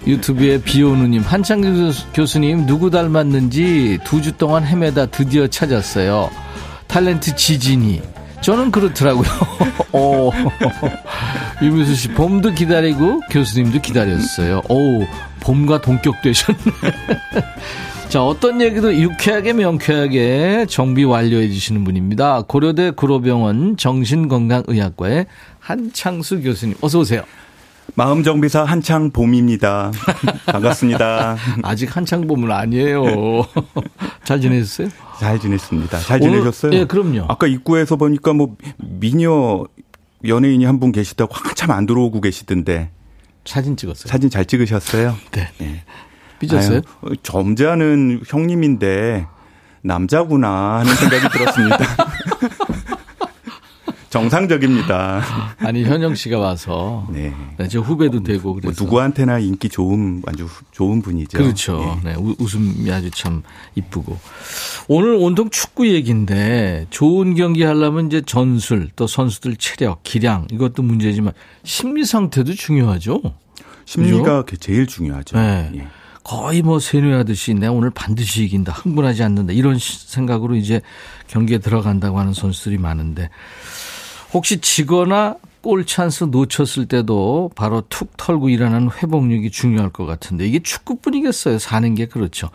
[0.07, 6.31] 유튜브에 비오누님, 한창규 교수님 누구 닮았는지 두 주 동안 헤매다 드디어 찾았어요.
[6.87, 8.01] 탤런트 지진이.
[8.41, 9.27] 저는 그렇더라고요.
[9.93, 10.31] 오.
[11.61, 14.61] 유미수 씨, 봄도 기다리고 교수님도 기다렸어요.
[14.69, 15.05] 오,
[15.41, 16.59] 봄과 동격되셨네.
[18.09, 22.43] 자, 어떤 얘기도 유쾌하게 명쾌하게 정비 완료해 주시는 분입니다.
[22.47, 25.27] 고려대 구로병원 정신건강의학과의
[25.59, 26.75] 한창수 교수님.
[26.81, 27.23] 어서 오세요.
[27.95, 29.91] 마음정비사 한창 봄입니다.
[30.47, 31.35] 반갑습니다.
[31.63, 33.03] 아직 한창 봄은 아니에요.
[34.23, 34.89] 잘 지내셨어요?
[35.19, 35.99] 잘 지냈습니다.
[35.99, 36.73] 잘 지내셨어요?
[36.73, 37.25] 예, 그럼요.
[37.27, 39.65] 아까 입구에서 보니까 뭐 미녀
[40.25, 42.89] 연예인이 한 분 계시다고 한참 안 들어오고 계시던데
[43.45, 44.09] 사진 찍었어요.
[44.09, 45.15] 사진 잘 찍으셨어요?
[45.31, 45.47] 네.
[45.59, 45.83] 네.
[46.39, 46.81] 삐졌어요?
[47.05, 49.27] 아유, 점잖은 형님인데
[49.83, 51.77] 남자구나 하는 생각이 들었습니다.
[54.11, 55.23] 정상적입니다.
[55.59, 57.33] 아니 현영 씨가 와서 네.
[57.57, 61.37] 네, 저 후배도 되고 뭐 그래서 누구한테나 인기 좋은 아주 좋은 분이죠.
[61.37, 61.97] 그렇죠.
[62.05, 62.09] 예.
[62.09, 63.41] 네, 우- 웃음이 아주 참
[63.75, 64.19] 이쁘고
[64.89, 71.31] 오늘 온통 축구 얘기인데 좋은 경기 하려면 이제 전술 또 선수들 체력, 기량 이것도 문제지만
[71.63, 73.21] 심리 상태도 중요하죠.
[73.85, 75.37] 심리가 제일 중요하죠.
[75.37, 75.71] 네.
[75.75, 75.87] 예.
[76.23, 80.79] 거의 뭐 세뇌하듯이 내가 오늘 반드시 이긴다, 흥분하지 않는다 이런 시- 생각으로 이제
[81.27, 83.29] 경기에 들어간다고 하는 선수들이 많은데
[84.33, 90.59] 혹시 지거나 골 찬스 놓쳤을 때도 바로 툭 털고 일어나는 회복력이 중요할 것 같은데 이게
[90.59, 91.59] 축구뿐이겠어요.
[91.59, 92.49] 사는 게 그렇죠.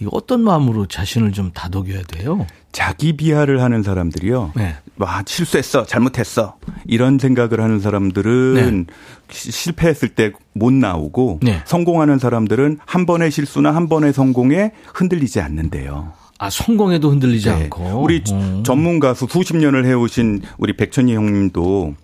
[0.00, 2.46] 이거 어떤 마음으로 자신을 좀 다독여야 돼요?
[2.70, 4.52] 자기 비하를 하는 사람들이요.
[4.54, 4.76] 네.
[4.96, 8.86] 와 실수했어, 잘못했어 이런 생각을 하는 사람들은
[9.30, 11.62] 시- 실패했을 때 못 나오고 네.
[11.66, 16.12] 성공하는 사람들은 한 번의 실수나 한 번의 성공에 흔들리지 않는데요.
[16.38, 17.54] 아 성공에도 흔들리지 네.
[17.54, 18.62] 않고 우리 음.
[18.64, 21.94] 전문 가수 수십 년을 해오신 우리 백천희 형님도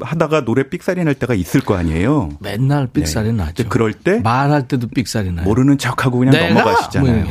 [0.00, 2.30] 하다가 노래 삑살이 날 때가 있을 거 아니에요.
[2.40, 3.44] 맨날 삑살이 네.
[3.44, 3.68] 나죠.
[3.68, 5.44] 그럴 때 말할 때도 삑살이 나요.
[5.44, 6.48] 모르는 척하고 그냥 내가?
[6.54, 7.22] 넘어가시잖아요.
[7.22, 7.30] 뭐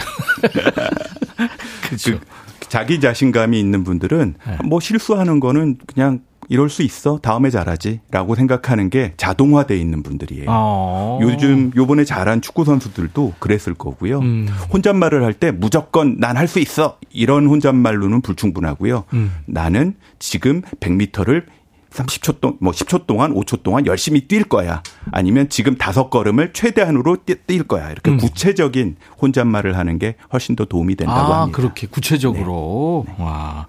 [1.84, 2.20] 그렇죠.
[2.60, 4.58] 그 자기 자신감이 있는 분들은 네.
[4.64, 7.20] 뭐 실수하는 거는 그냥 이럴 수 있어.
[7.20, 10.46] 다음에 잘하지라고 생각하는 게 자동화돼 있는 분들이에요.
[10.48, 11.20] 어.
[11.22, 14.20] 요즘 요번에 잘한 축구 선수들도 그랬을 거고요.
[14.20, 14.48] 음.
[14.74, 16.98] 혼잣말을 할 때 무조건 난 할 수 있어.
[17.12, 19.04] 이런 혼잣말로는 불충분하고요.
[19.14, 19.32] 음.
[19.46, 21.44] 나는 지금 100m를
[21.92, 24.84] 30초 동안 뭐 10초 동안 5초 동안 열심히 뛸 거야.
[25.12, 27.92] 아니면 지금 다섯 걸음을 최대한으로 뛰- 뛸 거야.
[27.92, 28.18] 이렇게 음.
[28.18, 31.56] 구체적인 혼잣말을 하는 게 훨씬 더 도움이 된다고 아, 합니다.
[31.58, 33.06] 그렇게 구체적으로.
[33.18, 33.68] 와.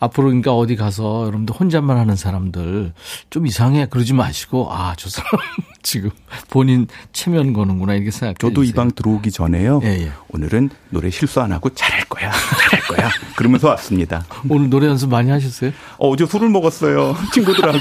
[0.00, 2.92] 앞으로 그러니까 어디 가서 여러분들 혼잣말 하는 사람들
[3.28, 5.30] 좀 이상해 그러지 마시고 아, 저 사람
[5.82, 6.10] 지금
[6.48, 8.34] 본인 체면 거는구나 이렇게 생각해.
[8.40, 8.72] 저도 이.
[8.72, 9.80] 방 들어오기 전에요.
[9.84, 10.12] 예, 예.
[10.28, 12.30] 오늘은 노래 실수 안 하고 잘할 거야.
[12.30, 13.10] 잘할 거야.
[13.36, 14.24] 그러면서 왔습니다.
[14.48, 15.70] 오늘 노래 연습 많이 하셨어요?
[15.98, 17.14] 어, 어제 술을 먹었어요.
[17.32, 17.78] 친구들하고.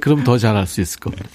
[0.00, 1.28] 그럼 더 잘할 수 있을 겁니다.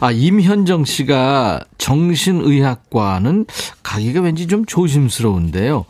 [0.00, 3.46] 아, 임현정 씨가 정신의학과는
[3.82, 5.84] 가기가 왠지 좀 조심스러운데요.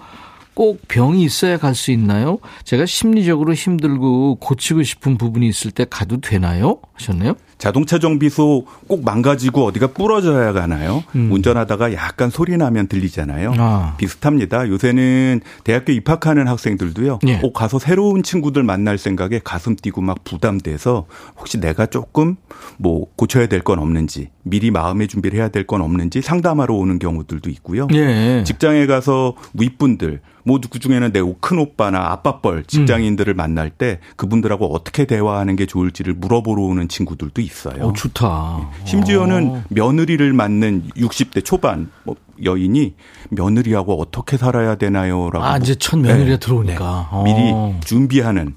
[0.59, 2.39] 꼭 병이 있어야 갈 수 있나요?
[2.65, 6.81] 제가 심리적으로 힘들고 고치고 싶은 부분이 있을 때 가도 되나요?
[6.95, 7.35] 하셨네요.
[7.59, 11.05] 자동차 정비소 꼭 망가지고 어디가 부러져야 가나요?
[11.15, 11.31] 음.
[11.31, 13.55] 운전하다가 약간 소리 나면 들리잖아요.
[13.59, 13.95] 아.
[13.99, 14.69] 비슷합니다.
[14.69, 17.21] 요새는 대학교 입학하는 학생들도요.
[17.29, 17.39] 예.
[17.39, 22.35] 꼭 가서 새로운 친구들 만날 생각에 가슴 뛰고 막 부담돼서 혹시 내가 조금
[22.79, 27.51] 뭐 고쳐야 될 건 없는지 미리 마음의 준비를 해야 될 건 없는지 상담하러 오는 경우들도
[27.51, 27.89] 있고요.
[27.93, 28.43] 예.
[28.47, 35.57] 직장에 가서 윗분들 모두 그중에는 내 큰 오빠나 아빠뻘 직장인들을 만날 때 그분들하고 어떻게 대화하는
[35.57, 37.85] 게 좋을지를 물어보러 오는 친구들도 있어요.
[37.85, 38.71] 어, 좋다.
[38.85, 39.63] 심지어는 어.
[39.69, 42.95] 며느리를 맡는 60대 초반 뭐 여인이
[43.31, 46.39] 며느리하고 어떻게 살아야 되나요라고 아, 이제 첫 며느리가 네.
[46.39, 47.09] 들어오니까.
[47.11, 47.25] 어.
[47.25, 48.55] 미리 준비하는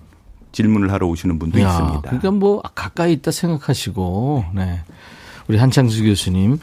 [0.53, 2.01] 질문을 하러 오시는 분도 야, 있습니다.
[2.01, 4.81] 그러니까 뭐 가까이 있다 생각하시고, 네.
[5.51, 6.59] 우리 한창수 교수님,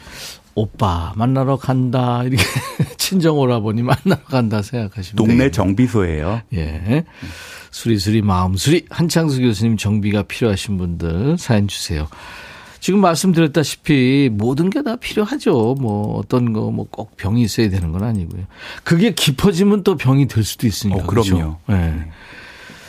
[0.55, 2.43] 오빠 만나러 간다 이렇게
[2.97, 5.51] 친정 오라버니 만나러 간다 생각하시면 동네 되겠네요.
[5.51, 6.41] 정비소예요.
[6.55, 7.05] 예.
[7.71, 12.09] 수리수리 마음수리 한창수 교수님 정비가 필요하신 분들 사연 주세요.
[12.81, 15.75] 지금 말씀드렸다시피 모든 게 다 필요하죠.
[15.79, 18.45] 뭐 어떤 거 뭐 꼭 병이 있어야 되는 건 아니고요.
[18.85, 21.03] 그게 깊어지면 또 병이 될 수도 있으니까.
[21.03, 21.29] 어, 그럼요.
[21.29, 21.59] 그렇죠?
[21.73, 21.95] 예.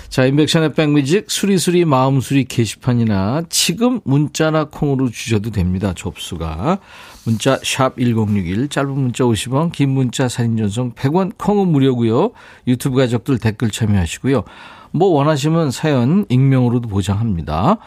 [0.10, 5.94] 자, 인백션의 백뮤직 수리수리 마음수리 게시판이나 지금 문자나 콩으로 주셔도 됩니다.
[5.96, 6.80] 접수가.
[7.26, 12.32] 문자 샵 1061, 짧은 문자 50원, 긴 문자 사진 전송 100원, 콩은 무료고요.
[12.66, 14.44] 유튜브 가족들 댓글 참여하시고요.
[14.92, 17.78] 뭐 원하시면 사연 익명으로도 보장합니다.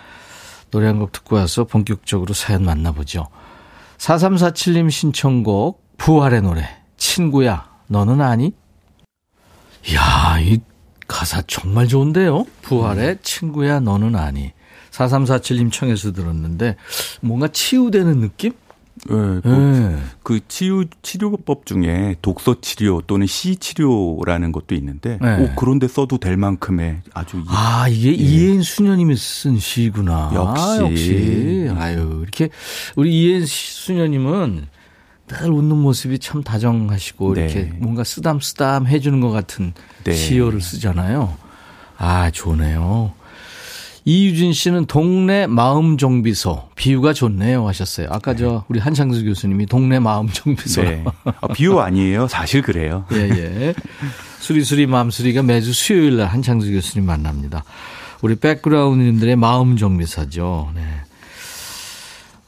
[0.71, 3.27] 노래 한 곡 듣고 와서 본격적으로 사연 만나보죠.
[3.99, 6.65] 4347님 신청곡 부활의 노래
[6.97, 8.53] 친구야 너는 아니?
[9.89, 10.61] 이야 이
[11.13, 12.47] 가사 정말 좋은데요.
[12.63, 14.53] 부활의 친구야 너는 아니.
[14.91, 16.77] 4347님 청해서 들었는데
[17.21, 18.53] 뭔가 치유되는 느낌?
[19.11, 19.97] 예, 뭐 예.
[20.23, 25.37] 그 치유 치료법 중에 독서 치료 또는 시 치료라는 것도 있는데 네.
[25.43, 30.31] 오, 그런데 써도 될 만큼의 아주 이- 아, 이게 이혜인 수녀님이 쓴 시구나.
[30.35, 30.63] 역시.
[30.63, 31.71] 아, 역시.
[31.75, 32.51] 아유, 이렇게
[32.95, 34.67] 우리 이혜인 수녀님은
[35.33, 37.43] 늘 웃는 모습이 참 다정하시고 네.
[37.43, 39.73] 이렇게 뭔가 쓰담쓰담 해주는 것 같은
[40.05, 40.13] 네.
[40.13, 41.37] 시어를 쓰잖아요.
[41.97, 43.13] 아, 좋네요.
[44.05, 48.09] 이유진 씨는 동네 마음 정비소 비유가 좋네요 하셨어요.
[48.11, 50.83] 아까 저 우리 한창수 교수님이 동네 마음 정비소.
[50.83, 51.05] 네.
[51.25, 52.27] 아, 비유 아니에요.
[52.27, 53.05] 사실 그래요.
[53.15, 53.75] 예, 예.
[54.41, 57.63] 수리수리 마음수리가 매주 수요일 날 한창수 교수님 만납니다.
[58.23, 60.73] 우리 백그라운드님들의 마음 정비사죠.
[60.75, 60.83] 네.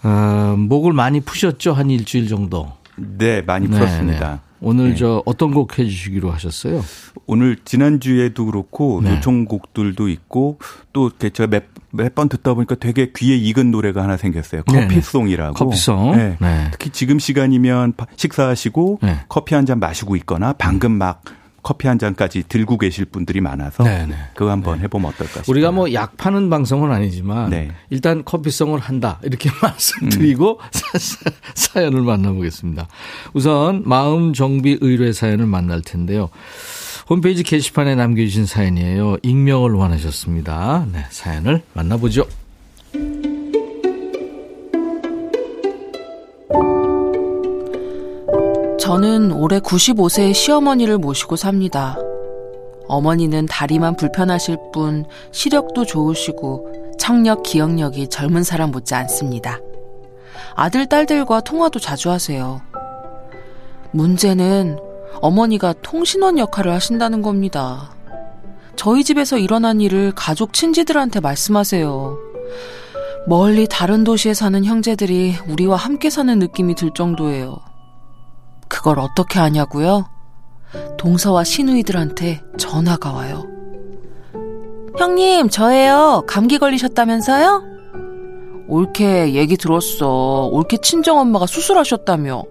[0.05, 1.73] 어, 목을 많이 푸셨죠?
[1.73, 2.73] 한 일주일 정도.
[2.97, 4.31] 네, 많이 네, 풀었습니다.
[4.35, 4.39] 네.
[4.61, 4.95] 오늘 네.
[4.97, 6.83] 저 어떤 곡 해주시기로 하셨어요?
[7.27, 9.11] 오늘 지난주에도 그렇고 네.
[9.17, 10.59] 요청곡들도 있고
[10.93, 14.63] 또 제가 몇, 몇 번 듣다 보니까 되게 귀에 익은 노래가 하나 생겼어요.
[14.73, 15.55] 네, 커피송이라고.
[15.55, 16.13] 커피송.
[16.17, 16.37] 네.
[16.41, 16.69] 네.
[16.71, 19.19] 특히 지금 시간이면 파- 식사하시고 네.
[19.29, 21.23] 커피 한 잔 마시고 있거나 방금 막
[21.65, 24.15] 커피 한 잔까지 들고 계실 분들이 많아서 네, 네.
[24.37, 25.45] 그거 한번 해보면 어떨까 싶어요.
[25.49, 27.73] 우리가 뭐 약 파는 방송은 아니지만 네.
[27.91, 32.87] 일단 커피송을 한다 이렇게 말씀드리고 사- 사연을 만나보겠습니다.
[33.33, 36.29] 우선 마음 정비 의뢰 사연을 만날 텐데요.
[37.09, 39.17] 홈페이지 게시판에 남겨주신 사연이에요.
[39.23, 40.87] 익명을 원하셨습니다.
[40.93, 42.27] 네, 사연을 만나보죠.
[48.85, 51.97] 저는 올해 95세의 시어머니를 모시고 삽니다.
[52.87, 59.59] 어머니는 다리만 불편하실 뿐 시력도 좋으시고 청력, 기억력이 젊은 사람 못지 않습니다.
[60.55, 62.61] 아들, 딸들과 통화도 자주 하세요.
[63.93, 64.79] 문제는
[65.23, 67.95] 어머니가 통신원 역할을 하신다는 겁니다.
[68.77, 72.19] 저희 집에서 일어난 일을 가족 친지들한테 말씀하세요.
[73.29, 77.74] 멀리 다른 도시에 사는 형제들이 우리와 함께 사는 느낌이 들 정도예요.
[78.69, 80.09] 그걸 어떻게 하냐고요?
[80.99, 83.47] 동서와 시누이들한테 전화가 와요.
[84.99, 86.25] 형님, 저예요.
[86.27, 87.63] 감기 걸리셨다면서요?
[88.69, 90.49] 옳게 얘기 들었어.
[90.53, 92.45] 옳게 친정엄마가 수술하셨다며.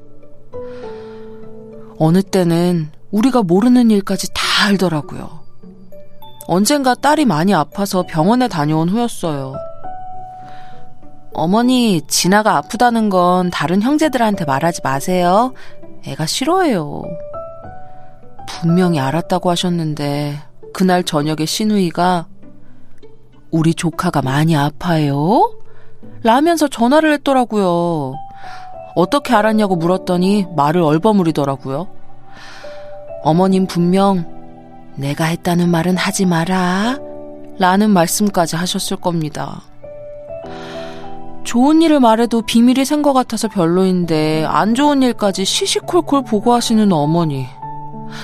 [1.99, 5.43] 어느 때는 우리가 모르는 일까지 다 알더라고요.
[6.47, 9.55] 언젠가 딸이 많이 아파서 병원에 다녀온 후였어요.
[11.34, 15.53] 어머니, 진아가 아프다는 건 다른 형제들한테 말하지 마세요.
[16.06, 17.04] 애가 싫어해요.
[18.47, 20.38] 분명히 알았다고 하셨는데,
[20.74, 22.28] 그날 저녁에 신우이가,
[23.51, 25.54] 우리 조카가 많이 아파요?
[26.24, 28.14] 라면서 전화를 했더라고요.
[28.95, 31.88] 어떻게 알았냐고 물었더니 말을 얼버무리더라고요.
[33.24, 34.26] 어머님 분명
[34.95, 36.99] 내가 했다는 말은 하지 마라.
[37.60, 39.62] 라는 말씀까지 하셨을 겁니다.
[41.44, 47.46] 좋은 일을 말해도 비밀이 생것 같아서 별로인데 안 좋은 일까지 시시콜콜 보고하시는 어머니.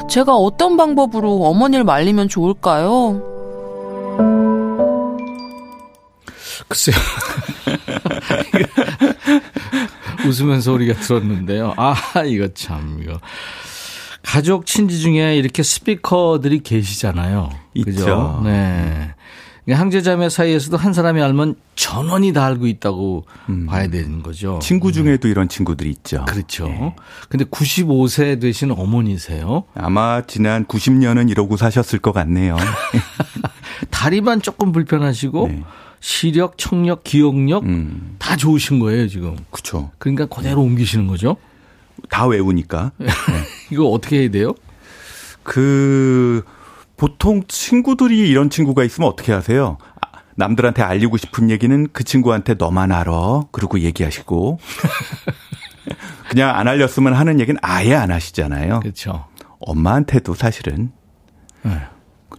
[0.09, 3.21] 제가 어떤 방법으로 어머니를 말리면 좋을까요?
[6.67, 6.95] 글쎄요.
[10.27, 11.73] 웃으면서 우리가 들었는데요.
[11.77, 11.95] 아,
[12.25, 13.19] 이거 참, 이거.
[14.21, 17.49] 가족 친지 중에 이렇게 스피커들이 계시잖아요.
[17.73, 17.85] 있죠.
[17.91, 18.41] 그죠?
[18.43, 19.15] 네.
[19.75, 23.65] 형제자매 사이에서도 한 사람이 알면 전원이 다 알고 있다고 음.
[23.65, 24.59] 봐야 되는 거죠.
[24.61, 26.25] 친구 중에도 이런 친구들이 있죠.
[26.25, 26.67] 그렇죠.
[26.67, 26.95] 네.
[27.29, 29.65] 근데 95세 되신 어머니세요?
[29.75, 32.57] 아마 지난 90년은 이러고 사셨을 것 같네요.
[33.91, 35.63] 다리만 조금 불편하시고 네.
[35.99, 38.15] 시력, 청력, 기억력 음.
[38.19, 39.35] 다 좋으신 거예요, 지금.
[39.51, 39.91] 그렇죠.
[39.97, 41.37] 그러니까 그대로 옮기시는 거죠?
[42.09, 42.91] 다 외우니까.
[42.97, 43.07] 네.
[43.71, 44.53] 이거 어떻게 해야 돼요?
[45.43, 46.43] 그
[46.99, 49.77] 보통 친구들이 이런 친구가 있으면 어떻게 하세요?
[50.01, 53.43] 아, 남들한테 알리고 싶은 얘기는 그 친구한테 너만 알아.
[53.53, 54.59] 그러고 얘기하시고.
[56.29, 58.81] 그냥 안 알렸으면 하는 얘기는 아예 안 하시잖아요.
[58.81, 59.25] 그렇죠.
[59.61, 60.91] 엄마한테도 사실은
[61.63, 61.71] 네.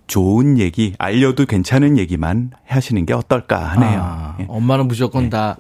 [0.06, 4.00] 좋은 얘기, 알려도 괜찮은 얘기만 하시는 게 어떨까 하네요.
[4.02, 4.46] 아, 예.
[4.46, 5.30] 엄마는 무조건 네.
[5.30, 5.56] 다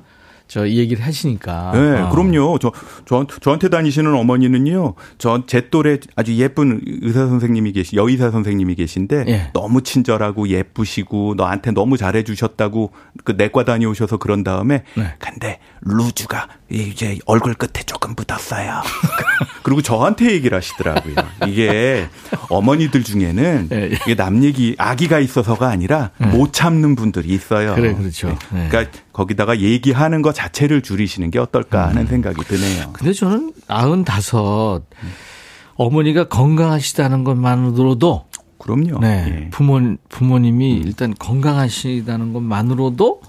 [0.50, 1.70] 저 얘기를 하시니까.
[1.74, 2.10] 네, 어.
[2.10, 2.58] 그럼요.
[2.58, 2.72] 저,
[3.06, 9.24] 저, 저한테 다니시는 어머니는요, 저, 제 또래 아주 예쁜 의사 선생님이 계시, 여의사 선생님이 계신데,
[9.28, 9.50] 예.
[9.52, 12.90] 너무 친절하고 예쁘시고, 너한테 너무 잘해 주셨다고,
[13.22, 15.14] 그 내과 다녀오셔서 그런 다음에, 네.
[15.20, 18.82] 근데, 루즈가 이제 얼굴 끝에 조금 묻었어요.
[19.62, 21.14] 그리고 저한테 얘기를 하시더라고요.
[21.46, 22.08] 이게
[22.48, 23.86] 어머니들 중에는 예, 예.
[23.86, 26.26] 이게 남 얘기, 아기가 있어서가 아니라 예.
[26.26, 27.74] 못 참는 분들이 있어요.
[27.74, 28.36] 그래, 그렇죠.
[28.52, 28.68] 네.
[28.68, 32.06] 그러니까 거기다가 얘기하는 것 자체를 줄이시는 게 어떨까 하는 음.
[32.06, 32.90] 생각이 드네요.
[32.92, 34.82] 근데 저는 아흔 다섯
[35.74, 38.26] 어머니가 건강하시다는 것만으로도
[38.58, 39.00] 그럼요.
[39.00, 39.24] 네.
[39.26, 39.50] 예.
[39.50, 43.22] 부모 부모님이 일단 건강하시다는 것만으로도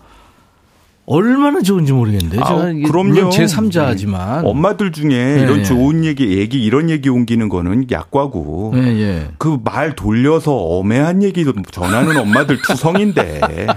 [1.06, 2.40] 얼마나 좋은지 모르겠는데.
[2.42, 3.30] 아, 그럼요.
[3.32, 4.42] 제 3자지만.
[4.44, 4.50] 네.
[4.50, 5.42] 엄마들 중에 네.
[5.42, 8.72] 이런 좋은 얘기, 얘기, 이런 얘기 옮기는 거는 약과고.
[8.76, 9.28] 네, 네.
[9.38, 13.42] 그말 돌려서 엄해한 얘기도 전하는 엄마들 투성인데.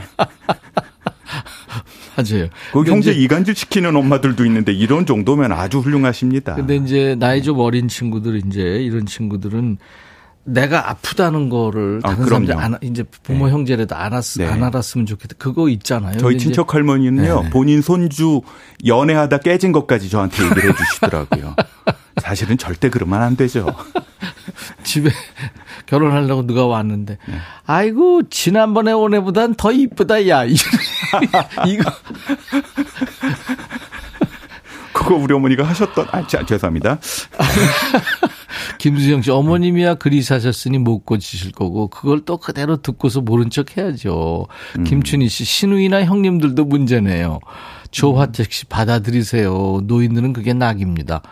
[2.16, 2.46] 맞아요.
[2.72, 6.54] 그 형제 이간질 시키는 엄마들도 있는데 이런 정도면 아주 훌륭하십니다.
[6.54, 9.78] 근데 이제 나이 좀 어린 친구들 이제 이런 친구들은
[10.44, 13.52] 내가 아프다는 거를 아, 다른 사람들 안, 이제 부모 네.
[13.52, 14.46] 형제라도 안, 알았, 네.
[14.46, 15.36] 안 알았으면 좋겠다.
[15.38, 16.18] 그거 있잖아요.
[16.18, 17.42] 저희 친척 할머니는요.
[17.44, 17.50] 네.
[17.50, 18.42] 본인 손주
[18.86, 21.56] 연애하다 깨진 것까지 저한테 얘기를 해 주시더라고요.
[22.22, 23.66] 사실은 절대 그러면 안 되죠.
[24.84, 25.10] 집에
[25.86, 27.34] 결혼하려고 누가 왔는데 네.
[27.66, 30.44] 아이고 지난번에 온 애보단 더 이쁘다 야.
[30.46, 31.90] 이거
[34.92, 36.98] 그거 우리 어머니가 하셨던 아 자, 죄송합니다.
[38.78, 44.46] 김수정 씨 어머님이야 글이 사셨으니 못 고치실 거고 그걸 또 그대로 듣고서 모른 척 해야죠.
[44.78, 44.84] 음.
[44.84, 47.40] 김춘희 씨 신우이나 형님들도 문제네요.
[47.90, 49.82] 조화택 씨 받아들이세요.
[49.84, 51.22] 노인들은 그게 낙입니다.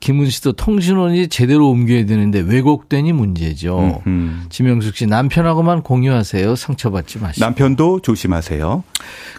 [0.00, 4.02] 김은 씨도 통신원이 제대로 옮겨야 되는데 왜곡되니 문제죠.
[4.06, 4.48] 음흠.
[4.50, 6.54] 지명숙 씨 남편하고만 공유하세요.
[6.54, 7.44] 상처받지 마시고.
[7.44, 8.84] 남편도 조심하세요.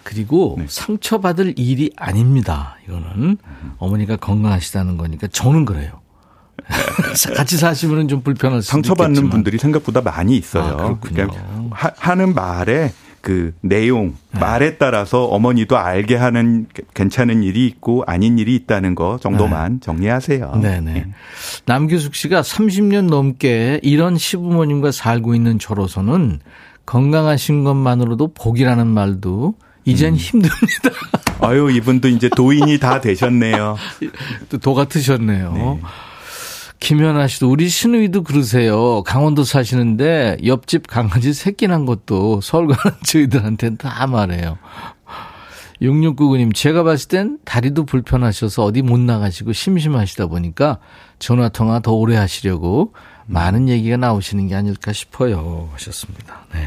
[0.04, 0.66] 그리고 네.
[0.68, 2.78] 상처받을 일이 아닙니다.
[2.88, 3.38] 이거는
[3.78, 6.02] 어머니가 건강하시다는 거니까 저는 그래요.
[7.36, 9.30] 같이 사시면 좀 불편할 수 상처받는 있겠지만.
[9.32, 10.78] 분들이 생각보다 많이 있어요.
[10.78, 11.38] 아, 그러니까
[11.72, 12.92] 하, 는 말에
[13.22, 14.40] 그 내용 네.
[14.40, 19.80] 말에 따라서 어머니도 알게 하는 괜찮은 일이 있고 아닌 일이 있다는 거 정도만 네.
[19.82, 20.60] 정리하세요.
[20.62, 20.94] 네네.
[20.94, 21.06] 네.
[21.66, 26.40] 남규숙 씨가 30년 넘게 이런 시부모님과 살고 있는 저로서는
[26.86, 30.16] 건강하신 것만으로도 복이라는 말도 이젠 음.
[30.16, 30.90] 힘듭니다.
[31.42, 33.78] 아유 이분도 이제 도인이 다 되셨네요.
[34.50, 35.54] 또 도 같으셨네요.
[35.54, 35.82] 네.
[36.80, 39.04] 김연아 씨도 우리 신우이도 그러세요.
[39.04, 44.58] 강원도 사시는데 옆집 강아지 새끼 난 것도 서울 가는 저희들한테는 다 말해요.
[45.82, 50.80] 6699님, 제가 봤을 땐 다리도 불편하셔서 어디 못 나가시고 심심하시다 보니까
[51.20, 52.94] 전화통화 더 오래 하시려고
[53.28, 55.70] 많은 얘기가 나오시는 게 아닐까 싶어요.
[55.74, 56.46] 하셨습니다.
[56.54, 56.66] 네.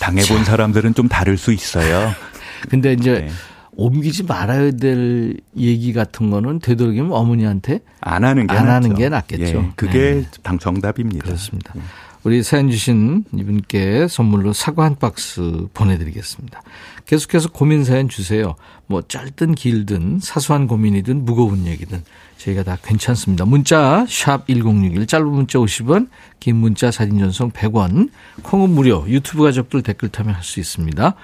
[0.00, 0.44] 당해본 자.
[0.44, 2.12] 사람들은 좀 다를 수 있어요.
[2.68, 3.30] 근데 이제 네.
[3.76, 9.44] 옮기지 말아야 될 얘기 같은 거는 되도록이면 어머니한테 안 하는 게안 하는 게 낫겠죠.
[9.44, 10.24] 예, 그게 네.
[10.42, 11.24] 당 정답입니다.
[11.24, 11.74] 그렇습니다.
[11.76, 11.80] 예.
[12.24, 16.60] 우리 사연 주신 이분께 선물로 사과 한 박스 보내드리겠습니다.
[17.04, 18.56] 계속해서 고민 사연 주세요.
[18.88, 22.02] 뭐 짧든 길든 사소한 고민이든 무거운 얘기든
[22.38, 23.44] 저희가 다 괜찮습니다.
[23.44, 26.08] 문자 샵1061 짧은 문자 50원
[26.40, 28.10] 긴 문자 사진 전송 100원
[28.42, 31.14] 콩은 무료 유튜브 가족들 댓글 타면 할 수 있습니다.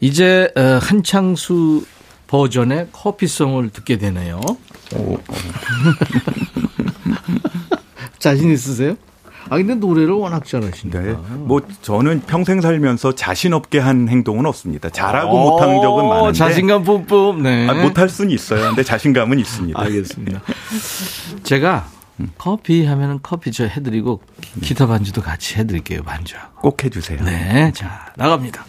[0.00, 1.84] 이제 어, 한창수
[2.26, 4.40] 버전의 커피송을 듣게 되네요.
[8.18, 8.96] 자신 있으세요?
[9.50, 11.00] 아 근데 노래를 워낙 잘하시니까.
[11.00, 11.12] 네.
[11.36, 14.90] 뭐 저는 평생 살면서 자신 없게 한 행동은 없습니다.
[14.90, 16.38] 잘하고 못한 적은 많은데.
[16.38, 17.42] 자신감 뿜뿜.
[17.42, 17.66] 네.
[17.68, 18.68] 아, 못할 수는 있어요.
[18.68, 19.80] 근데 자신감은 있습니다.
[19.80, 20.42] 알겠습니다.
[21.44, 21.88] 제가
[22.36, 24.20] 커피 하면은 커피 저 해드리고
[24.60, 26.02] 기타 반주도 같이 해드릴게요.
[26.02, 26.34] 반주.
[26.56, 27.22] 꼭 해주세요.
[27.24, 27.72] 네.
[27.74, 28.66] 자 나갑니다.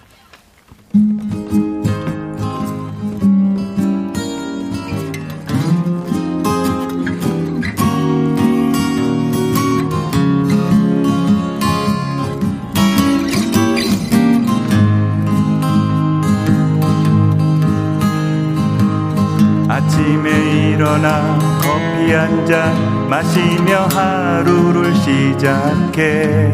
[19.69, 26.51] 아침에 일어나 커피 한 잔 마시며 하루를 시작해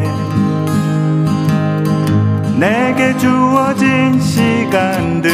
[2.56, 5.30] 내게 주어진 시간들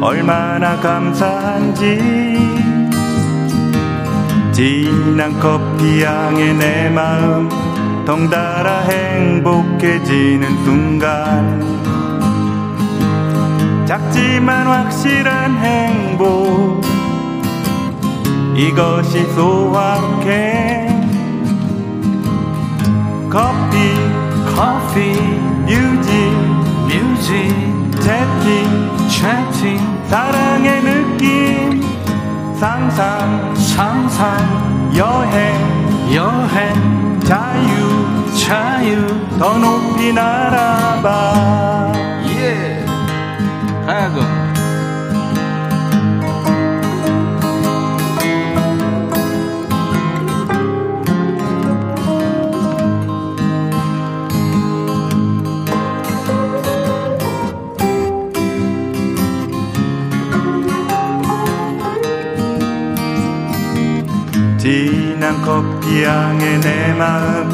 [0.00, 1.98] 얼마나 감사한지.
[4.52, 7.48] 진한 커피 향에 내 마음
[8.06, 11.60] 덩달아 행복해지는 순간.
[13.86, 16.80] 작지만 확실한 행복.
[18.56, 20.88] 이것이 소확해.
[23.28, 25.12] 커피 커피
[25.66, 26.10] 뮤직
[26.88, 27.30] 뮤직
[28.00, 31.82] 채팅 채팅 사랑의 느낌.
[32.58, 35.54] 상상 상상 여행
[36.12, 37.20] 여행.
[37.24, 39.06] 자유 자유
[39.38, 41.92] 더 높이 날아봐.
[42.26, 42.84] 예.
[43.86, 44.39] 하야금
[65.30, 67.48] 진한 커피 향에 내 마음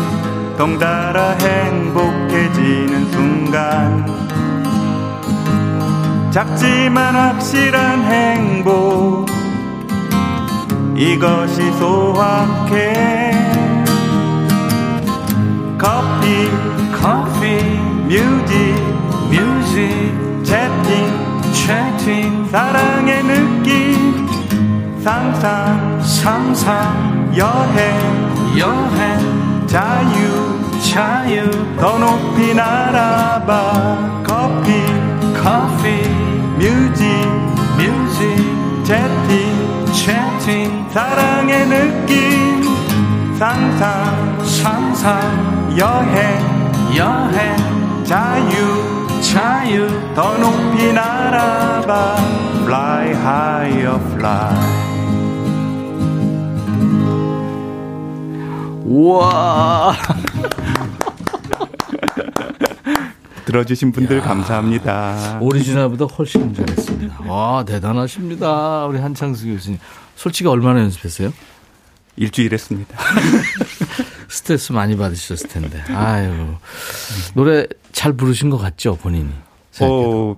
[0.57, 4.07] 덩달아 행복해지는 순간.
[6.31, 9.27] 작지만 확실한 행복
[10.97, 13.33] 이것이 소확해.
[15.77, 16.51] 커피
[16.99, 17.61] 커피
[18.09, 18.75] 뮤직
[19.31, 22.47] 뮤직 채팅 채팅.
[22.47, 24.27] 사랑의 느낌
[25.03, 27.06] 상상 상상
[27.37, 31.51] 여행 여행 자유 자유.
[31.79, 34.23] 더 높이 날아봐.
[34.27, 34.83] 커피
[35.35, 36.09] 커피
[36.57, 37.05] 뮤직
[37.77, 38.85] 뮤직.
[38.85, 40.89] 채팅 채팅.
[40.91, 42.63] 사랑의 느낌.
[43.39, 45.77] 상상 상상.
[45.77, 46.17] 여행
[46.97, 48.05] 여행.
[48.05, 50.15] 자유 자유.
[50.15, 52.17] 더 높이 날아봐.
[52.65, 54.96] Fly higher fly
[58.87, 59.97] 우와.
[63.45, 65.39] 들어주신 분들 야, 감사합니다.
[65.41, 67.25] 오리지널보다 훨씬 잘했습니다.
[67.27, 68.87] 와, 대단하십니다.
[68.87, 69.79] 우리 한창수 교수님.
[70.17, 71.33] 솔직히 얼마나 연습했어요?
[72.17, 72.97] 일주일 했습니다.
[74.29, 75.81] 스트레스 많이 받으셨을 텐데.
[75.91, 76.55] 아유.
[77.35, 79.31] 노래 잘 부르신 것 같죠, 본인이?
[79.81, 80.37] 어,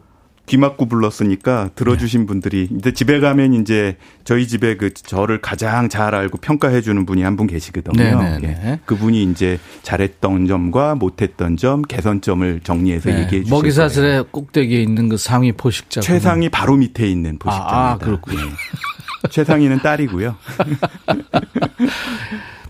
[0.48, 2.26] 귀 막고 불렀으니까 들어주신 네.
[2.26, 7.22] 분들이 이제 집에 가면 이제 저희 집에 그 저를 가장 잘 알고 평가해 주는 분이
[7.22, 8.02] 한 분 계시거든요.
[8.02, 8.46] 네, 네, 예.
[8.48, 8.80] 네.
[8.84, 13.20] 그분이 이제 잘했던 점과 못했던 점, 개선점을 정리해서 네.
[13.20, 16.00] 얘기해 주시요 먹이사슬의 꼭대기에 있는 그 상위 포식자.
[16.00, 17.76] 최상위 바로 밑에 있는 포식자입니다.
[17.76, 18.40] 아, 아 그렇군요.
[18.40, 19.28] 예.
[19.30, 20.34] 최상위는 딸이고요.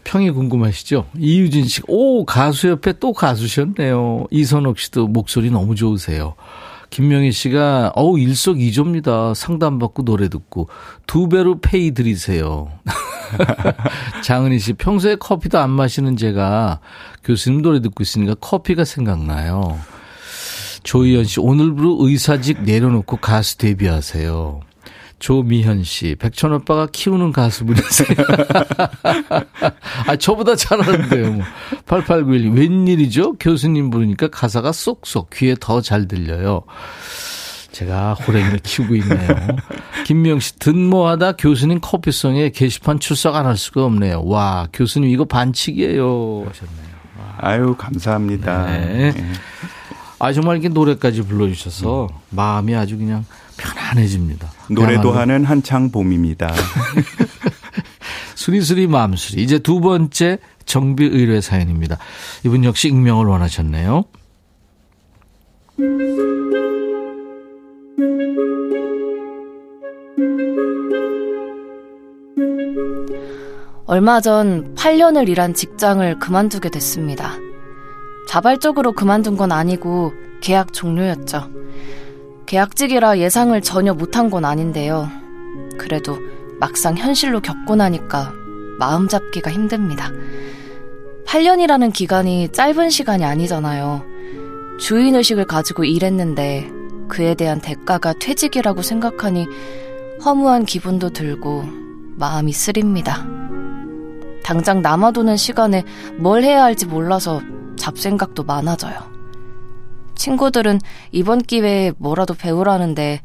[0.04, 1.06] 평이 궁금하시죠?
[1.18, 4.26] 이유진 씨, 오, 가수 옆에 또 가수셨네요.
[4.30, 6.34] 이선옥 씨도 목소리 너무 좋으세요.
[6.90, 9.34] 김명희 씨가 어우 일석이조입니다.
[9.34, 10.68] 상담 받고 노래 듣고
[11.06, 12.70] 두 배로 페이 드리세요.
[14.24, 16.80] 장은희 씨 평소에 커피도 안 마시는 제가
[17.24, 19.78] 교수님 노래 듣고 있으니까 커피가 생각나요.
[20.82, 24.60] 조희연 씨, 오늘부로 의사직 내려놓고 가수 데뷔하세요.
[25.18, 28.08] 조미현 씨, 백천 오빠가 키우는 가수분이세요.
[30.06, 31.44] 아, 저보다 잘하는데요, 뭐.
[31.86, 33.34] 8891, 웬일이죠?
[33.34, 36.62] 교수님 부르니까 가사가 쏙쏙 귀에 더 잘 들려요.
[37.72, 39.28] 제가 호랭이를 키우고 있네요.
[40.04, 44.22] 김명 씨, 든모하다 교수님 커피송에 게시판 출석 안 할 수가 없네요.
[44.24, 46.46] 와, 교수님 이거 반칙이에요.
[46.48, 46.88] 하셨네요.
[47.18, 47.34] 와.
[47.38, 48.66] 아유, 감사합니다.
[48.66, 49.12] 네.
[49.12, 49.32] 네.
[50.18, 52.16] 아, 정말 이렇게 노래까지 불러주셔서 음.
[52.30, 53.24] 마음이 아주 그냥
[53.58, 54.50] 편안해집니다.
[54.70, 56.52] 노래도 하는 한창 봄입니다.
[58.34, 59.42] 수리수리 마음수리.
[59.42, 61.98] 이제 두 번째 정비 의뢰 사연입니다.
[62.44, 64.04] 이분 역시 익명을 원하셨네요.
[73.86, 77.32] 얼마 전 8년을 일한 직장을 그만두게 됐습니다.
[78.28, 81.50] 자발적으로 그만둔 건 아니고 계약 종료였죠.
[82.48, 85.10] 계약직이라 예상을 전혀 못한 건 아닌데요.
[85.76, 86.18] 그래도
[86.58, 88.32] 막상 현실로 겪고 나니까
[88.78, 90.10] 마음 잡기가 힘듭니다.
[91.26, 94.02] 8년이라는 기간이 짧은 시간이 아니잖아요.
[94.80, 96.70] 주인의식을 가지고 일했는데
[97.08, 99.46] 그에 대한 대가가 퇴직이라고 생각하니
[100.24, 101.64] 허무한 기분도 들고
[102.16, 103.26] 마음이 쓰립니다.
[104.42, 105.84] 당장 남아도는 시간에
[106.16, 107.42] 뭘 해야 할지 몰라서
[107.76, 109.17] 잡생각도 많아져요.
[110.18, 110.80] 친구들은
[111.12, 113.22] 이번 기회에 뭐라도 배우라는데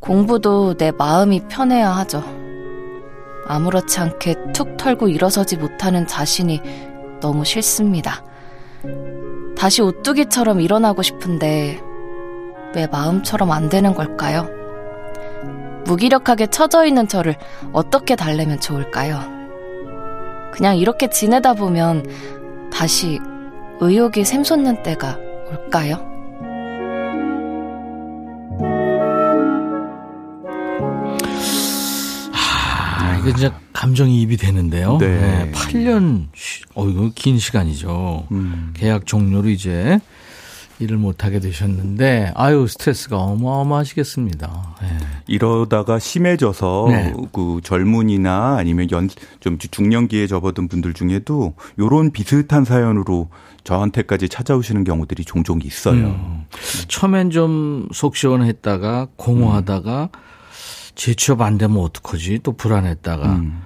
[0.00, 2.24] 공부도 내 마음이 편해야 하죠.
[3.46, 6.60] 아무렇지 않게 툭 털고 일어서지 못하는 자신이
[7.20, 8.24] 너무 싫습니다.
[9.56, 11.80] 다시 오뚜기처럼 일어나고 싶은데
[12.74, 14.48] 왜 마음처럼 안 되는 걸까요?
[15.84, 17.36] 무기력하게 처져 있는 저를
[17.72, 19.20] 어떻게 달래면 좋을까요?
[20.52, 22.06] 그냥 이렇게 지내다 보면
[22.72, 23.20] 다시
[23.80, 25.96] 의욕이 샘솟는 때가 올까요?
[32.32, 34.98] 아, 이거 진짜 감정이 입이 되는데요.
[34.98, 35.06] 네.
[35.06, 36.26] 네 8년,
[36.74, 38.26] 어, 이거 긴 시간이죠.
[38.32, 38.72] 음.
[38.74, 39.98] 계약 종료로 이제
[40.78, 44.76] 일을 못하게 되셨는데, 아유, 스트레스가 어마어마하시겠습니다.
[44.82, 44.88] 네.
[45.26, 47.14] 이러다가 심해져서 네.
[47.32, 49.08] 그 젊은이나 아니면 연,
[49.40, 53.28] 좀 중년기에 접어든 분들 중에도 요런 비슷한 사연으로
[53.64, 56.06] 저한테까지 찾아오시는 경우들이 종종 있어요.
[56.06, 56.44] 음.
[56.88, 60.20] 처음엔 좀 속 시원했다가 공허하다가 음.
[60.94, 62.40] 재취업 안 되면 어떡하지?
[62.42, 63.32] 또 불안했다가.
[63.36, 63.62] 음.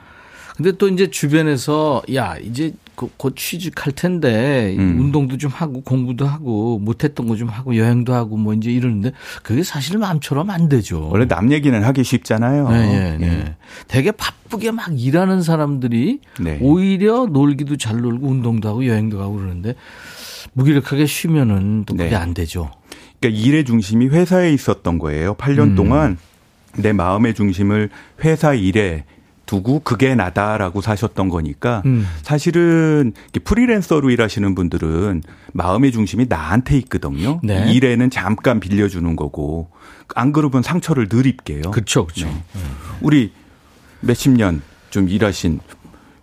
[0.57, 2.73] 근데 또 이제 주변에서 야, 이제
[3.17, 4.99] 곧 취직할 텐데 음.
[5.01, 9.63] 운동도 좀 하고 공부도 하고 못했던 거 좀 하고 여행도 하고 뭐 이제 이러는데 그게
[9.63, 11.09] 사실 마음처럼 안 되죠.
[11.11, 12.69] 원래 남 얘기는 하기 쉽잖아요.
[12.69, 13.27] 네, 네, 네.
[13.27, 13.57] 네.
[13.89, 16.59] 되게 바쁘게 막 일하는 사람들이 네.
[16.61, 19.75] 오히려 놀기도 잘 놀고 운동도 하고 여행도 가고 그러는데
[20.53, 22.17] 무기력하게 쉬면은 또 그게 네.
[22.17, 22.71] 안 되죠.
[23.21, 25.35] 그러니까 일의 중심이 회사에 있었던 거예요.
[25.35, 25.75] 8년 음.
[25.77, 26.19] 동안
[26.77, 27.91] 내 마음의 중심을
[28.25, 29.05] 회사 일에
[29.51, 32.07] 두고 그게 나다라고 사셨던 거니까 음.
[32.23, 35.23] 사실은 프리랜서로 일하시는 분들은
[35.53, 37.41] 마음의 중심이 나한테 있거든요.
[37.43, 37.73] 네.
[37.73, 39.69] 일에는 잠깐 빌려주는 거고
[40.15, 41.63] 안 그러면 상처를 늘 입게요.
[41.73, 42.27] 그렇죠, 그렇죠.
[42.27, 42.45] 네.
[43.01, 43.33] 우리
[44.03, 45.61] 몇십 년 좀 일하신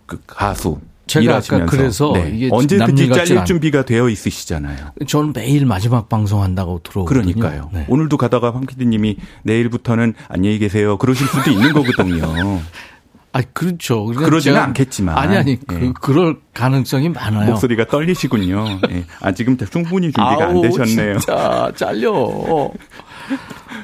[0.06, 2.48] 그 가수 제가 아까 그래서 네.
[2.50, 4.92] 언제든지 잘릴 준비가 되어 있으시잖아요.
[5.06, 7.22] 저는 매일 마지막 방송한다고 들어오거든요.
[7.34, 7.70] 그러니까요.
[7.72, 7.86] 네.
[7.88, 10.98] 오늘도 가다가 황 PD님이 내일부터는 안녕히 계세요.
[10.98, 12.60] 그러실 수도 있는 거거든요.
[13.32, 14.04] 아, 그렇죠.
[14.06, 15.16] 그러니까 그러지는 않겠지만.
[15.16, 15.92] 아니, 아니, 그, 예.
[16.00, 17.50] 그럴 가능성이 많아요.
[17.50, 18.80] 목소리가 떨리시군요.
[18.90, 19.04] 예.
[19.20, 21.18] 아, 지금 충분히 준비가 아우, 안 되셨네요.
[21.18, 22.70] 진짜 잘려.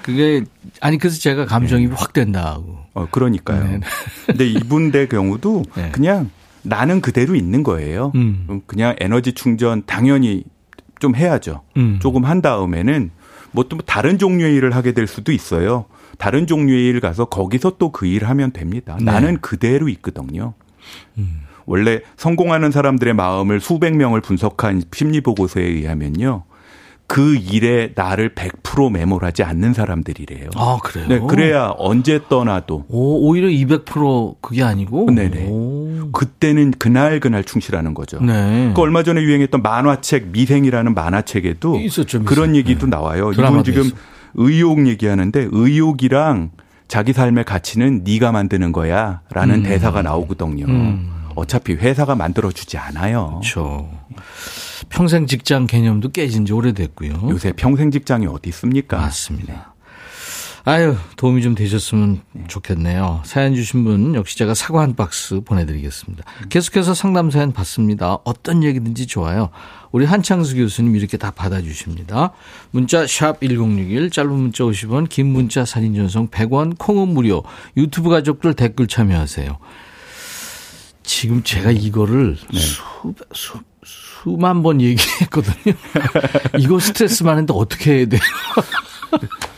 [0.03, 0.45] 그게,
[0.81, 1.89] 아니, 그래서 제가 감정이 예.
[1.95, 2.79] 확 된다고.
[2.95, 3.65] 어, 그러니까요.
[3.65, 3.81] 네.
[4.27, 5.91] 근데 이분의 경우도 네.
[5.93, 6.31] 그냥
[6.63, 8.13] 나는 그대로 있는 거예요.
[8.15, 8.63] 음.
[8.67, 10.45] 그냥 에너지 충전 당연히
[11.01, 11.63] 좀 해야죠.
[11.77, 11.99] 음.
[12.01, 13.11] 조금 한 다음에는
[13.51, 15.87] 뭐 또 다른 종류의 일을 하게 될 수도 있어요.
[16.19, 18.97] 다른 종류의 일 가서 거기서 또 그 일을 하면 됩니다.
[18.99, 19.05] 네.
[19.05, 20.55] 나는 그대로 있거든요.
[21.19, 21.41] 음.
[21.67, 26.45] 원래 성공하는 사람들의 마음을 수백 명을 분석한 심리 보고서에 의하면요.
[27.07, 30.49] 그 일에 나를 100% 매몰하지 않는 사람들이래요.
[30.57, 31.07] 아, 그래요?
[31.09, 32.87] 네, 그래야 언제 떠나도.
[32.89, 35.11] 오, 오히려 200% 그게 아니고?
[35.11, 35.47] 네네.
[35.51, 36.11] 오.
[36.13, 38.21] 그때는 그날 그날 충실하는 거죠.
[38.21, 38.73] 네.
[38.75, 42.25] 그 얼마 전에 유행했던 만화책 미생이라는 만화책에도 있었죠, 미생.
[42.25, 42.91] 그런 얘기도 네.
[42.91, 43.33] 나와요.
[43.33, 43.97] 이분 지금 있었.
[44.35, 46.51] 의욕 얘기하는데 의욕이랑
[46.89, 49.63] 자기 삶의 가치는 네가 만드는 거야라는 음.
[49.63, 50.67] 대사가 나오거든요.
[50.67, 51.11] 음.
[51.35, 53.41] 어차피 회사가 만들어 주지 않아요.
[53.41, 53.91] 그렇죠.
[54.89, 57.29] 평생 직장 개념도 깨진 지 오래됐고요.
[57.31, 58.99] 요새 평생 직장이 어디 있습니까?
[58.99, 59.74] 맞습니다.
[60.67, 63.21] 아유, 도움이 좀 되셨으면 좋겠네요.
[63.27, 66.25] 사연 주신 분 역시 제가 사과 한 박스 보내드리겠습니다.
[66.49, 68.19] 계속해서 상담 사연 받습니다.
[68.25, 69.51] 어떤 얘기든지 좋아요.
[69.93, 72.33] 우리 한창수 교수님 이렇게 다 받아주십니다.
[72.71, 77.45] 문자 샵 1061, 짧은 문자 50원, 긴 문자 사진 전송 100원, 콩은 무료.
[77.77, 79.59] 유튜브 가족들 댓글 참여하세요.
[81.03, 82.59] 지금 제가 이거를 네.
[82.59, 82.83] 수,
[83.35, 85.77] 수, 수만 번 얘기했거든요.
[86.59, 88.21] 이거 스트레스 많은데 어떻게 해야 돼요?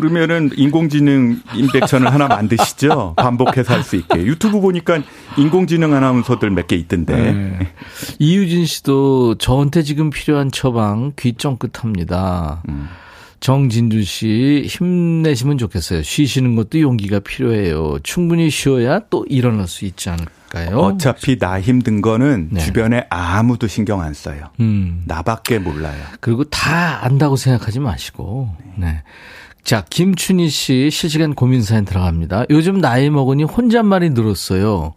[0.00, 3.14] 그러면은 인공지능 임백천을 하나 만드시죠.
[3.18, 4.22] 반복해서 할 수 있게.
[4.24, 5.00] 유튜브 보니까
[5.38, 7.14] 인공지능 아나운서들 몇 개 있던데.
[7.32, 7.68] 네.
[8.18, 12.62] 이유진 씨도 저한테 지금 필요한 처방 귀 쫑긋합니다.
[12.68, 12.88] 음.
[13.40, 16.02] 정진주 씨 힘내시면 좋겠어요.
[16.02, 17.98] 쉬시는 것도 용기가 필요해요.
[18.02, 20.78] 충분히 쉬어야 또 일어날 수 있지 않을까요?
[20.78, 22.60] 어차피 나 힘든 거는 네.
[22.60, 24.50] 주변에 아무도 신경 안 써요.
[24.60, 25.02] 음.
[25.06, 26.02] 나밖에 몰라요.
[26.20, 28.50] 그리고 다 안다고 생각하지 마시고.
[28.76, 28.86] 네.
[28.86, 29.02] 네.
[29.66, 32.44] 자, 김춘희 씨 실시간 고민 사연 들어갑니다.
[32.50, 34.94] 요즘 나이 먹으니 혼잣말이 늘었어요.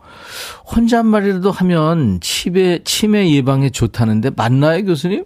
[0.75, 5.25] 혼잣말이라도 하면 치매, 치매 예방에 좋다는데 맞나요, 교수님?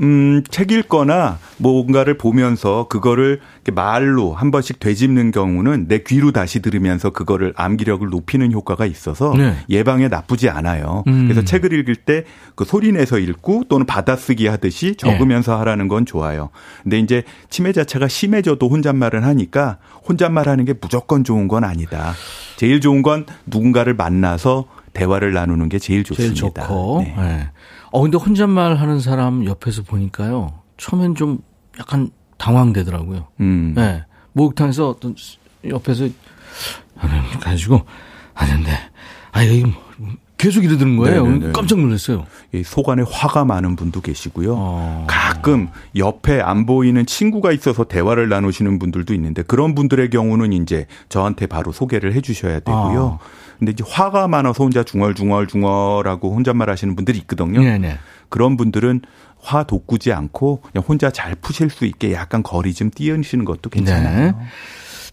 [0.00, 3.40] 음, 책 읽거나 뭔가를 보면서 그거를
[3.72, 9.56] 말로 한 번씩 되짚는 경우는 내 귀로 다시 들으면서 그거를 암기력을 높이는 효과가 있어서 네.
[9.68, 11.04] 예방에 나쁘지 않아요.
[11.06, 11.24] 음.
[11.26, 12.24] 그래서 책을 읽을 때
[12.58, 15.58] 그 소리 내서 읽고 또는 받아쓰기 하듯이 적으면서 네.
[15.58, 16.50] 하라는 건 좋아요.
[16.82, 19.78] 근데 이제 치매 자체가 심해져도 혼잣말을 하니까
[20.08, 22.14] 혼잣말 하는 게 무조건 좋은 건 아니다.
[22.56, 26.34] 제일 좋은 건 누군가를 만나서 대화를 나누는 게 제일 좋습니다.
[26.34, 27.04] 제일 좋고.
[27.16, 27.48] 네.
[27.92, 27.98] 네.
[27.98, 30.52] 어, 근데 혼잣말 하는 사람 옆에서 보니까요.
[30.76, 31.38] 처음엔 좀
[31.78, 33.28] 약간 당황되더라고요.
[33.40, 33.72] 음.
[33.76, 34.04] 네.
[34.32, 35.14] 목욕탕에서 어떤
[35.66, 36.08] 옆에서
[37.40, 37.82] 가지고
[38.34, 38.70] 하는데
[39.32, 39.68] 아 이거
[40.36, 41.26] 계속 이러는 거예요.
[41.26, 41.52] 네네네.
[41.52, 42.24] 깜짝 놀랐어요.
[42.64, 44.54] 속안에 화가 많은 분도 계시고요.
[44.56, 45.06] 어.
[45.08, 51.46] 가끔 옆에 안 보이는 친구가 있어서 대화를 나누시는 분들도 있는데 그런 분들의 경우는 이제 저한테
[51.46, 53.18] 바로 소개를 해 주셔야 되고요.
[53.20, 53.37] 아.
[53.58, 57.60] 근데 이제 화가 많아서 혼자 중얼중얼중얼하고 혼잣말 하시는 분들이 있거든요.
[57.60, 57.98] 네네.
[58.28, 59.02] 그런 분들은
[59.40, 64.26] 화 돋구지 않고 그냥 혼자 잘 푸실 수 있게 약간 거리 좀 띄우시는 것도 괜찮아요.
[64.26, 64.34] 네.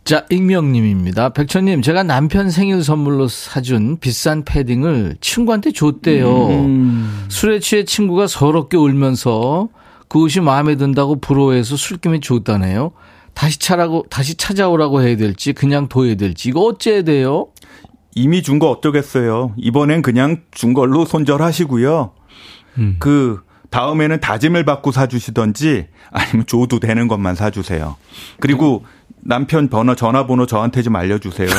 [0.04, 1.30] 자, 익명님입니다.
[1.30, 6.50] 백천님, 제가 남편 생일 선물로 사준 비싼 패딩을 친구한테 줬대요.
[6.50, 7.26] 음.
[7.30, 9.70] 술에 취해 친구가 서럽게 울면서
[10.08, 12.92] 그것이 마음에 든다고 부러워해서 술김에 줬다네요.
[13.34, 17.48] 다시 차라고, 다시 찾아오라고 해야 될지, 그냥 둬야 될지, 이거 어째야 돼요?
[18.16, 19.54] 이미 준 거 어쩌겠어요.
[19.58, 22.12] 이번엔 그냥 준 걸로 손절하시고요.
[22.78, 22.96] 음.
[23.00, 27.98] 그 다음에는 다짐을 받고 사주시던지 아니면 줘도 되는 것만 사주세요.
[28.40, 28.86] 그리고
[29.22, 31.50] 남편 번호 전화번호 저한테 좀 알려주세요.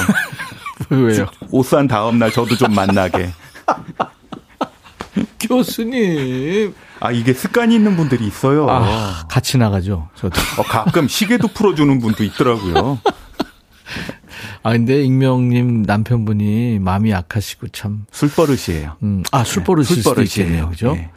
[0.90, 1.26] 왜요?
[1.50, 3.30] 옷 산 다음 날 저도 좀 만나게.
[5.40, 6.74] 교수님.
[7.00, 8.66] 아 이게 습관이 있는 분들이 있어요.
[8.68, 10.08] 아, 같이 나가죠.
[10.14, 10.40] 저도.
[10.58, 12.98] 어, 가끔 시계도 풀어주는 분도 있더라고요.
[14.62, 18.96] 아 근데 익명님 남편분이 마음이 약하시고 참 술버릇이에요.
[19.02, 20.94] 음, 아 술버릇일 네, 수도 있겠네요, 그죠?
[20.94, 21.10] 네.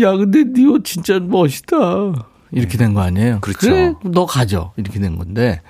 [0.00, 1.76] 야 근데 니 옷 진짜 멋있다.
[2.52, 3.38] 이렇게 된 거 아니에요?
[3.40, 3.60] 그렇죠.
[3.60, 4.72] 그래, 너 가져.
[4.76, 5.60] 이렇게 된 건데.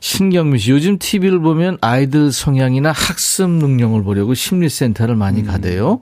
[0.00, 5.46] 신경미 씨, 요즘 TV를 보면 아이들 성향이나 학습 능력을 보려고 심리센터를 많이 음.
[5.46, 6.00] 가대요.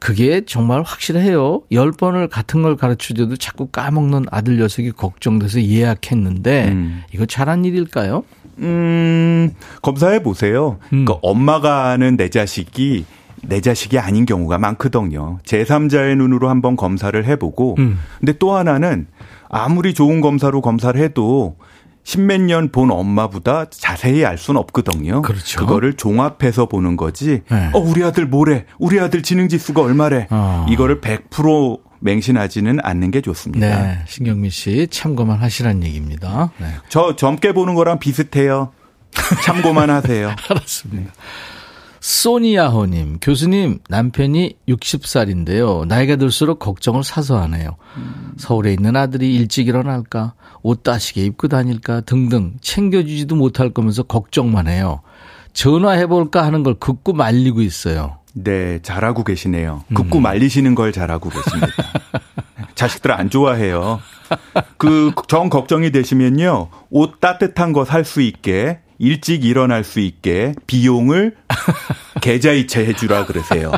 [0.00, 1.62] 그게 정말 확실해요.
[1.72, 7.02] 열 번을 같은 걸 가르쳐줘도 자꾸 까먹는 아들 녀석이 걱정돼서 예약했는데 음.
[7.12, 8.24] 이거 잘한 일일까요?
[8.58, 10.78] 음, 검사해 보세요.
[10.92, 11.04] 음.
[11.04, 13.04] 그러니까 엄마가 아는 내 자식이
[13.42, 15.38] 내 자식이 아닌 경우가 많거든요.
[15.44, 17.98] 제3자의 눈으로 한번 검사를 해보고, 음.
[18.18, 19.06] 근데 또 하나는
[19.48, 21.56] 아무리 좋은 검사로 검사를 해도
[22.04, 25.22] 십몇 년 본 엄마보다 자세히 알 수는 없거든요.
[25.22, 25.60] 그렇죠.
[25.60, 27.42] 그거를 종합해서 보는 거지.
[27.50, 27.70] 네.
[27.72, 28.64] 어, 우리 아들 뭐래?
[28.78, 30.26] 우리 아들 지능 지수가 얼마래?
[30.30, 30.66] 어.
[30.68, 33.82] 이거를 100% 맹신하지는 않는 게 좋습니다.
[33.82, 33.98] 네.
[34.06, 36.50] 신경민 씨 참고만 하시란 얘기입니다.
[36.58, 36.66] 네.
[36.88, 38.72] 저 젊게 보는 거랑 비슷해요.
[39.44, 40.28] 참고만 하세요.
[40.48, 41.12] 알았습니다.
[42.00, 45.86] 소니야호님, 교수님, 남편이 60살인데요.
[45.86, 47.76] 나이가 들수록 걱정을 사서 하네요.
[47.96, 48.32] 음.
[48.38, 55.02] 서울에 있는 아들이 일찍 일어날까, 옷 따시게 입고 다닐까 등등 챙겨주지도 못할 거면서 걱정만 해요.
[55.52, 58.18] 전화해볼까 하는 걸 극구 말리고 있어요.
[58.32, 59.84] 네, 잘하고 계시네요.
[59.94, 60.22] 극구 음.
[60.22, 61.66] 말리시는 걸 잘하고 계십니다.
[62.74, 64.00] 자식들 안 좋아해요.
[64.78, 66.68] 그 정 걱정이 되시면요.
[66.90, 71.34] 옷 따뜻한 거 살 수 있게 일찍 일어날 수 있게 비용을
[72.20, 73.72] 계좌이체 해주라 그러세요.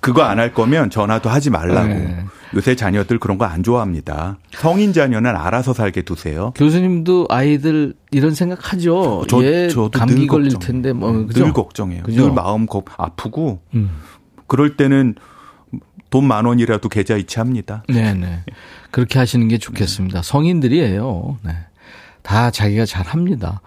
[0.00, 1.88] 그거 안 할 거면 전화도 하지 말라고.
[1.88, 2.24] 네.
[2.54, 4.38] 요새 자녀들 그런 거 안 좋아합니다.
[4.52, 6.52] 성인 자녀는 알아서 살게 두세요.
[6.56, 9.24] 교수님도 아이들 이런 생각 하죠.
[9.28, 10.60] 저, 얘 저도 감기 걸릴 걱정.
[10.66, 11.44] 텐데 뭐 그죠?
[11.44, 12.02] 늘 걱정해요.
[12.02, 12.24] 그죠?
[12.24, 13.90] 늘 마음 아프고 음.
[14.48, 15.14] 그럴 때는
[16.10, 17.84] 돈만 원이라도 계좌 이체합니다.
[17.88, 18.44] 네네.
[18.90, 20.22] 그렇게 하시는 게 좋겠습니다.
[20.22, 21.38] 성인들이에요.
[21.42, 21.52] 네.
[22.22, 23.60] 다 자기가 잘 합니다.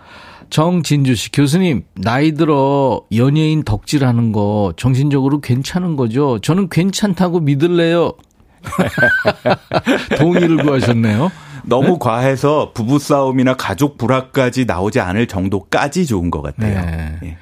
[0.51, 6.39] 정진주 씨, 교수님, 나이 들어 연예인 덕질하는 거 정신적으로 괜찮은 거죠?
[6.39, 8.13] 저는 괜찮다고 믿을래요.
[10.19, 11.31] 동의를 구하셨네요.
[11.63, 11.97] 너무 네?
[11.99, 16.81] 과해서 부부싸움이나 가족 불화까지 나오지 않을 정도까지 좋은 것 같아요.
[16.81, 17.17] 네.
[17.21, 17.37] 네.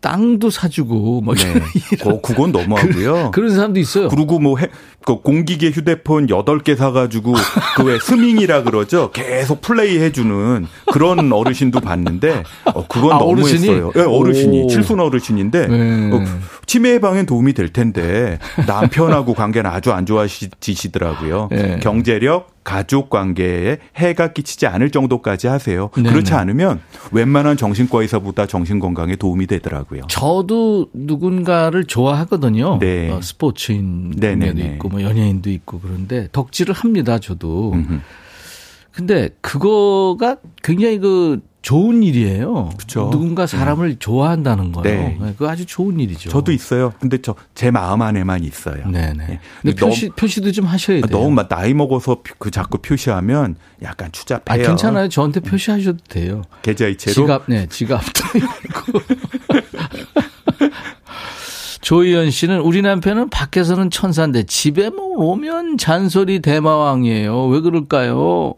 [0.00, 1.60] 땅도 사주고 막 네.
[2.02, 3.30] 고, 그건 너무하고요.
[3.32, 4.08] 그, 런 사람도 있어요.
[4.08, 4.68] 그리고 뭐 해,
[5.04, 7.34] 그 공기계 휴대폰 8개 사가지고
[7.76, 9.10] 그 왜 스밍이라 그러죠.
[9.12, 13.92] 계속 플레이 해주는 그런 어르신도 봤는데 어, 그건 아, 너무했어요.
[13.94, 14.66] 네, 어르신이 오.
[14.68, 16.10] 칠순 어르신인데 네.
[16.12, 16.24] 어,
[16.66, 21.48] 치매 예방엔 도움이 될 텐데 남편하고 관계는 아주 안 좋아지시더라고요.
[21.50, 21.78] 네.
[21.82, 25.90] 경제력 가족 관계에 해가 끼치지 않을 정도까지 하세요.
[25.94, 26.10] 네네.
[26.10, 26.80] 그렇지 않으면
[27.12, 30.02] 웬만한 정신과 의사보다 정신 건강에 도움이 되더라고요.
[30.08, 32.78] 저도 누군가를 좋아하거든요.
[32.78, 33.10] 네.
[33.10, 37.18] 어, 스포츠인 네네도 있고 뭐 연예인도 있고 그런데 덕질을 합니다.
[37.18, 37.72] 저도.
[37.72, 38.00] 음흠.
[38.92, 42.70] 근데 그거가 굉장히 그 좋은 일이에요.
[42.76, 43.10] 그렇죠.
[43.10, 43.96] 누군가 사람을 네.
[43.98, 44.84] 좋아한다는 거요.
[44.84, 45.18] 네.
[45.20, 45.32] 네.
[45.32, 46.30] 그거 아주 좋은 일이죠.
[46.30, 46.92] 저도 있어요.
[47.00, 48.88] 근데 저 제 마음 안에만 있어요.
[48.88, 49.12] 네네.
[49.26, 49.40] 네.
[49.60, 51.08] 근데 표시 너무, 표시도 좀 하셔야 돼요.
[51.10, 54.64] 너무 나이 먹어서 그 자꾸 표시하면 약간 추잡해요.
[54.64, 55.10] 아, 괜찮아요.
[55.10, 56.40] 저한테 표시하셔도 돼요.
[56.62, 57.12] 계좌 이체로.
[57.12, 59.00] 지갑, 네, 지갑도 있고.
[61.82, 67.46] 조희연 씨는 우리 남편은 밖에서는 천사인데 집에 뭐 오면 잔소리 대마왕이에요.
[67.48, 68.54] 왜 그럴까요?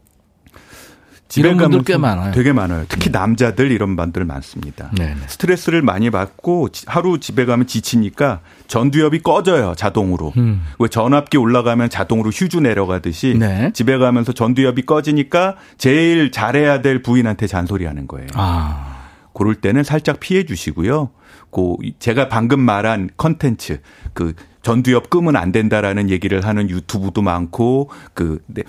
[1.32, 2.30] 집에 가면 꽤 많아요.
[2.32, 2.84] 되게 많아요.
[2.90, 3.18] 특히 네.
[3.18, 4.90] 남자들 이런 분들 많습니다.
[4.94, 5.16] 네네.
[5.28, 10.34] 스트레스를 많이 받고 하루 집에 가면 지치니까 전두엽이 꺼져요 자동으로.
[10.36, 10.62] 음.
[10.78, 13.70] 왜 전압기 올라가면 자동으로 휴주 내려가듯이 네.
[13.72, 18.28] 집에 가면서 전두엽이 꺼지니까 제일 잘해야 될 부인한테 잔소리하는 거예요.
[18.34, 18.98] 아.
[19.32, 21.12] 그럴 때는 살짝 피해 주시고요.
[21.48, 23.80] 고 제가 방금 말한 컨텐츠
[24.12, 28.64] 그 전두엽 끄면 안 된다라는 얘기를 하는 유튜브도 많고 그 네,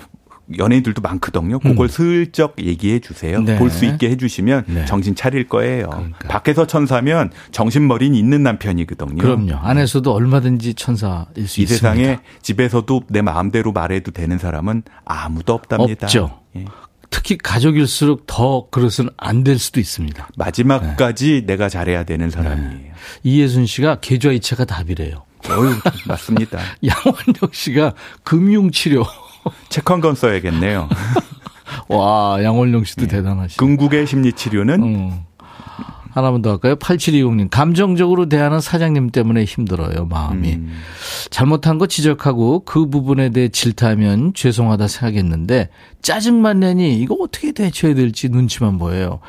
[0.58, 1.60] 연예인들도 많거든요.
[1.60, 1.88] 그걸 음.
[1.88, 3.42] 슬쩍 얘기해 주세요.
[3.42, 3.58] 네.
[3.58, 4.86] 볼수 있게 해 주시면 네.
[4.86, 5.88] 정신 차릴 거예요.
[5.90, 6.28] 그러니까.
[6.28, 9.18] 밖에서 천사면 정신머리는 있는 남편이거든요.
[9.22, 9.56] 그럼요.
[9.56, 11.64] 안에서도 얼마든지 천사일 수이 있습니다.
[11.64, 16.08] 이 세상에 집에서도 내 마음대로 말해도 되는 사람은 아무도 없답니다.
[16.08, 16.40] 없죠.
[16.58, 16.66] 예.
[17.10, 20.28] 특히 가족일수록 더 그것은 안 될 수도 있습니다.
[20.36, 21.46] 마지막까지 네.
[21.46, 22.70] 내가 잘해야 되는 사람이에요.
[22.72, 22.92] 네.
[23.24, 25.24] 이예순 씨가 계좌이체가 답이래요.
[25.50, 25.76] 어유
[26.08, 26.60] 맞습니다.
[26.86, 29.06] 양원영 씨가 금융치료.
[29.70, 30.90] 책한권 써야겠네요.
[31.90, 33.08] 와, 양원영 씨도 네.
[33.08, 33.58] 대단하시네.
[33.58, 35.24] 궁극의 심리치료는 음.
[36.14, 36.76] 하나만 더 할까요?
[36.76, 37.50] 8720님.
[37.50, 40.54] 감정적으로 대하는 사장님 때문에 힘들어요, 마음이.
[40.54, 40.80] 음.
[41.32, 45.70] 잘못한 거 지적하고 그 부분에 대해 질타하면 죄송하다 생각했는데
[46.04, 49.22] 짜증만 내니 이거 어떻게 대처해야 될지 눈치만 보여요.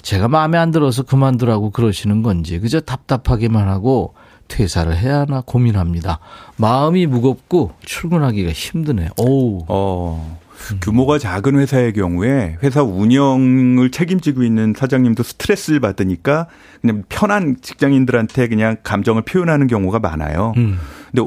[0.00, 4.14] 제가 마음에 안 들어서 그만두라고 그러시는 건지 그저 답답하기만 하고
[4.50, 6.18] 퇴사를 해야 하나 고민합니다.
[6.56, 9.08] 마음이 무겁고 출근하기가 힘드네요.
[9.16, 9.64] 오.
[9.68, 10.38] 어.
[10.82, 16.48] 규모가 작은 회사의 경우에 회사 운영을 책임지고 있는 사장님도 스트레스를 받으니까
[16.82, 20.52] 그냥 편한 직장인들한테 그냥 감정을 표현하는 경우가 많아요.
[20.58, 20.78] 음.
[21.10, 21.26] 근데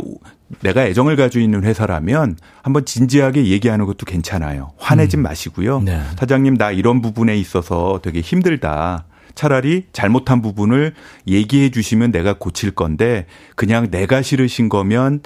[0.61, 4.73] 내가 애정을 가지고 있는 회사라면 한번 진지하게 얘기하는 것도 괜찮아요.
[4.77, 5.23] 화내진 음.
[5.23, 5.81] 마시고요.
[5.81, 5.99] 네.
[6.17, 9.05] 사장님 나 이런 부분에 있어서 되게 힘들다.
[9.35, 10.93] 차라리 잘못한 부분을
[11.27, 13.25] 얘기해 주시면 내가 고칠 건데
[13.55, 15.21] 그냥 내가 싫으신 거면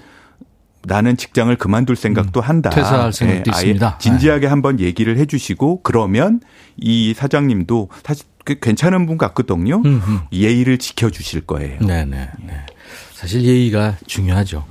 [0.83, 2.69] 나는 직장을 그만둘 생각도 음, 한다.
[2.69, 3.97] 퇴사할 생각도 예, 있습니다.
[3.97, 4.47] 진지하게 네.
[4.47, 6.39] 한번 얘기를 해주시고 그러면
[6.77, 9.81] 이 사장님도 사실 괜찮은 분 같거든요.
[9.85, 10.19] 음흠.
[10.31, 11.79] 예의를 지켜주실 거예요.
[11.79, 12.29] 네네.
[12.39, 12.65] 네.
[13.13, 14.65] 사실 예의가 중요하죠.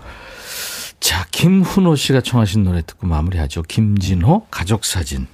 [1.01, 3.63] 자, 김훈호 씨가 청하신 노래 듣고 마무리하죠.
[3.63, 5.27] 김진호 가족 사진.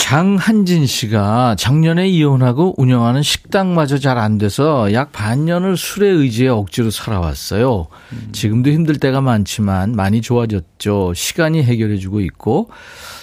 [0.00, 7.86] 장한진 씨가 작년에 이혼하고 운영하는 식당마저 잘 안 돼서 약 반년을 술에 의지해 억지로 살아왔어요.
[8.12, 8.28] 음.
[8.32, 11.12] 지금도 힘들 때가 많지만 많이 좋아졌죠.
[11.14, 12.70] 시간이 해결해주고 있고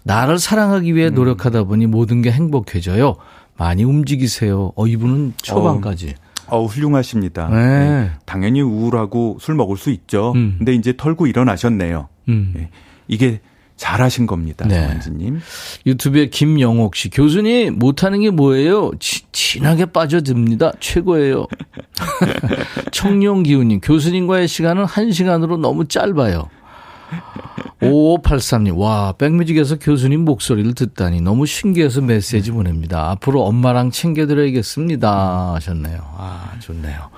[0.06, 1.14] 나를 사랑하기 위해 음.
[1.16, 3.18] 노력하다 보니 모든 게 행복해져요.
[3.58, 4.72] 많이 움직이세요.
[4.76, 6.16] 어 이분은 초반까지.
[6.48, 7.50] 어, 어 훌륭하십니다.
[7.50, 7.56] 네.
[7.58, 8.12] 네.
[8.26, 10.32] 당연히 우울하고 술 먹을 수 있죠.
[10.36, 10.56] 음.
[10.60, 12.08] 근데 이제 털고 일어나셨네요.
[12.30, 12.54] 음.
[12.56, 12.70] 네.
[13.10, 13.42] 이게
[13.78, 14.68] 잘하신 겁니다.
[14.68, 14.82] 네.
[14.82, 15.40] 정한진님.
[15.86, 17.10] 유튜브에 김영옥 씨.
[17.10, 18.92] 교수님, 못하는 게 뭐예요?
[19.00, 20.74] 지, 진하게 빠져듭니다.
[20.80, 21.48] 최고예요.
[22.92, 23.80] 청룡기훈님.
[23.82, 26.50] 교수님과의 시간은 한 시간으로 너무 짧아요.
[27.82, 33.12] 5583님, 와, 백뮤직에서 교수님 목소리를 듣다니 너무 신기해서 메시지 보냅니다.
[33.12, 35.54] 앞으로 엄마랑 챙겨드려야겠습니다.
[35.54, 36.00] 하셨네요.
[36.18, 37.10] 아, 좋네요.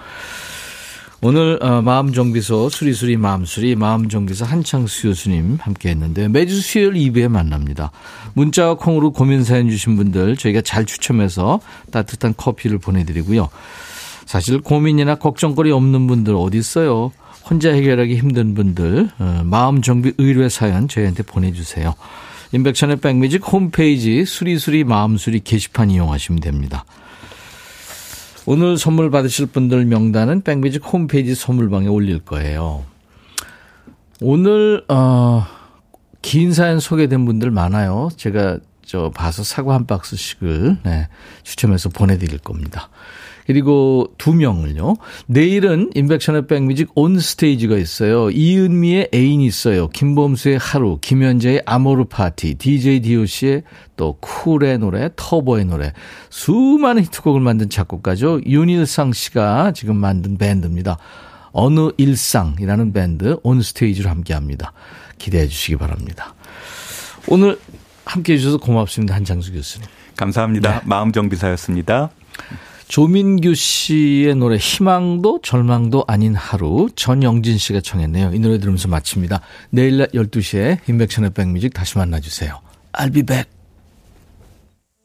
[1.22, 7.92] 오늘 어, 마음정비소 수리수리 마음수리 마음정비소 한창수 교수님 함께 했는데 매주 수요일 2부에 만납니다.
[8.36, 11.60] 문자와 콩으로 고민 사연 주신 분들 저희가 잘 추첨해서
[11.92, 13.50] 따뜻한 커피를 보내드리고요.
[14.26, 17.12] 사실 고민이나 걱정거리 없는 분들 어디 있어요?
[17.50, 21.96] 혼자 해결하기 힘든 분들 어, 마음 정비 의뢰 사연 저희한테 보내주세요.
[22.54, 26.86] 인백천의 백뮤직 홈페이지 수리수리 마음수리 게시판 이용하시면 됩니다.
[28.52, 32.84] 오늘 선물 받으실 분들 명단은 백뮤직 홈페이지 선물방에 올릴 거예요.
[34.22, 35.46] 오늘 어,
[36.24, 38.10] 긴 사연 소개된 분들 많아요.
[38.18, 41.10] 제가 저 봐서 사과 한 박스씩을 네,
[41.44, 42.90] 추첨해서 보내드릴 겁니다.
[43.50, 44.98] 그리고 두 명을요.
[45.26, 48.30] 내일은 임백천의 백뮤직 on stage가 있어요.
[48.30, 49.88] 이은미의 애인이 있어요.
[49.88, 53.64] 김범수의 하루, 김연자의 아모르 파티, DJ DOC의
[53.96, 55.94] 또 쿨의 노래, 터보의 노래.
[56.30, 58.42] 수많은 히트곡을 만든 작곡가죠.
[58.46, 61.00] 윤일상 씨가 지금 만든 밴드입니다.
[61.52, 64.74] 어느 일상이라는 밴드 on stage로 함께 합니다.
[65.18, 66.36] 기대해 주시기 바랍니다.
[67.28, 67.60] 오늘
[68.06, 69.16] 함께 해주셔서 고맙습니다.
[69.16, 69.88] 한창수 교수님.
[70.16, 70.72] 감사합니다.
[70.72, 70.82] 네.
[70.86, 72.12] 마음정비사였습니다.
[72.90, 78.34] 조민규 씨의 노래 희망도 절망도 아닌 하루 전영진 씨가 청했네요.
[78.34, 79.42] 이 노래 들으면서 마칩니다.
[79.70, 82.60] 내일 낮 12시에 인백션의 백뮤직 다시 만나주세요.
[82.94, 83.59] I'll be back.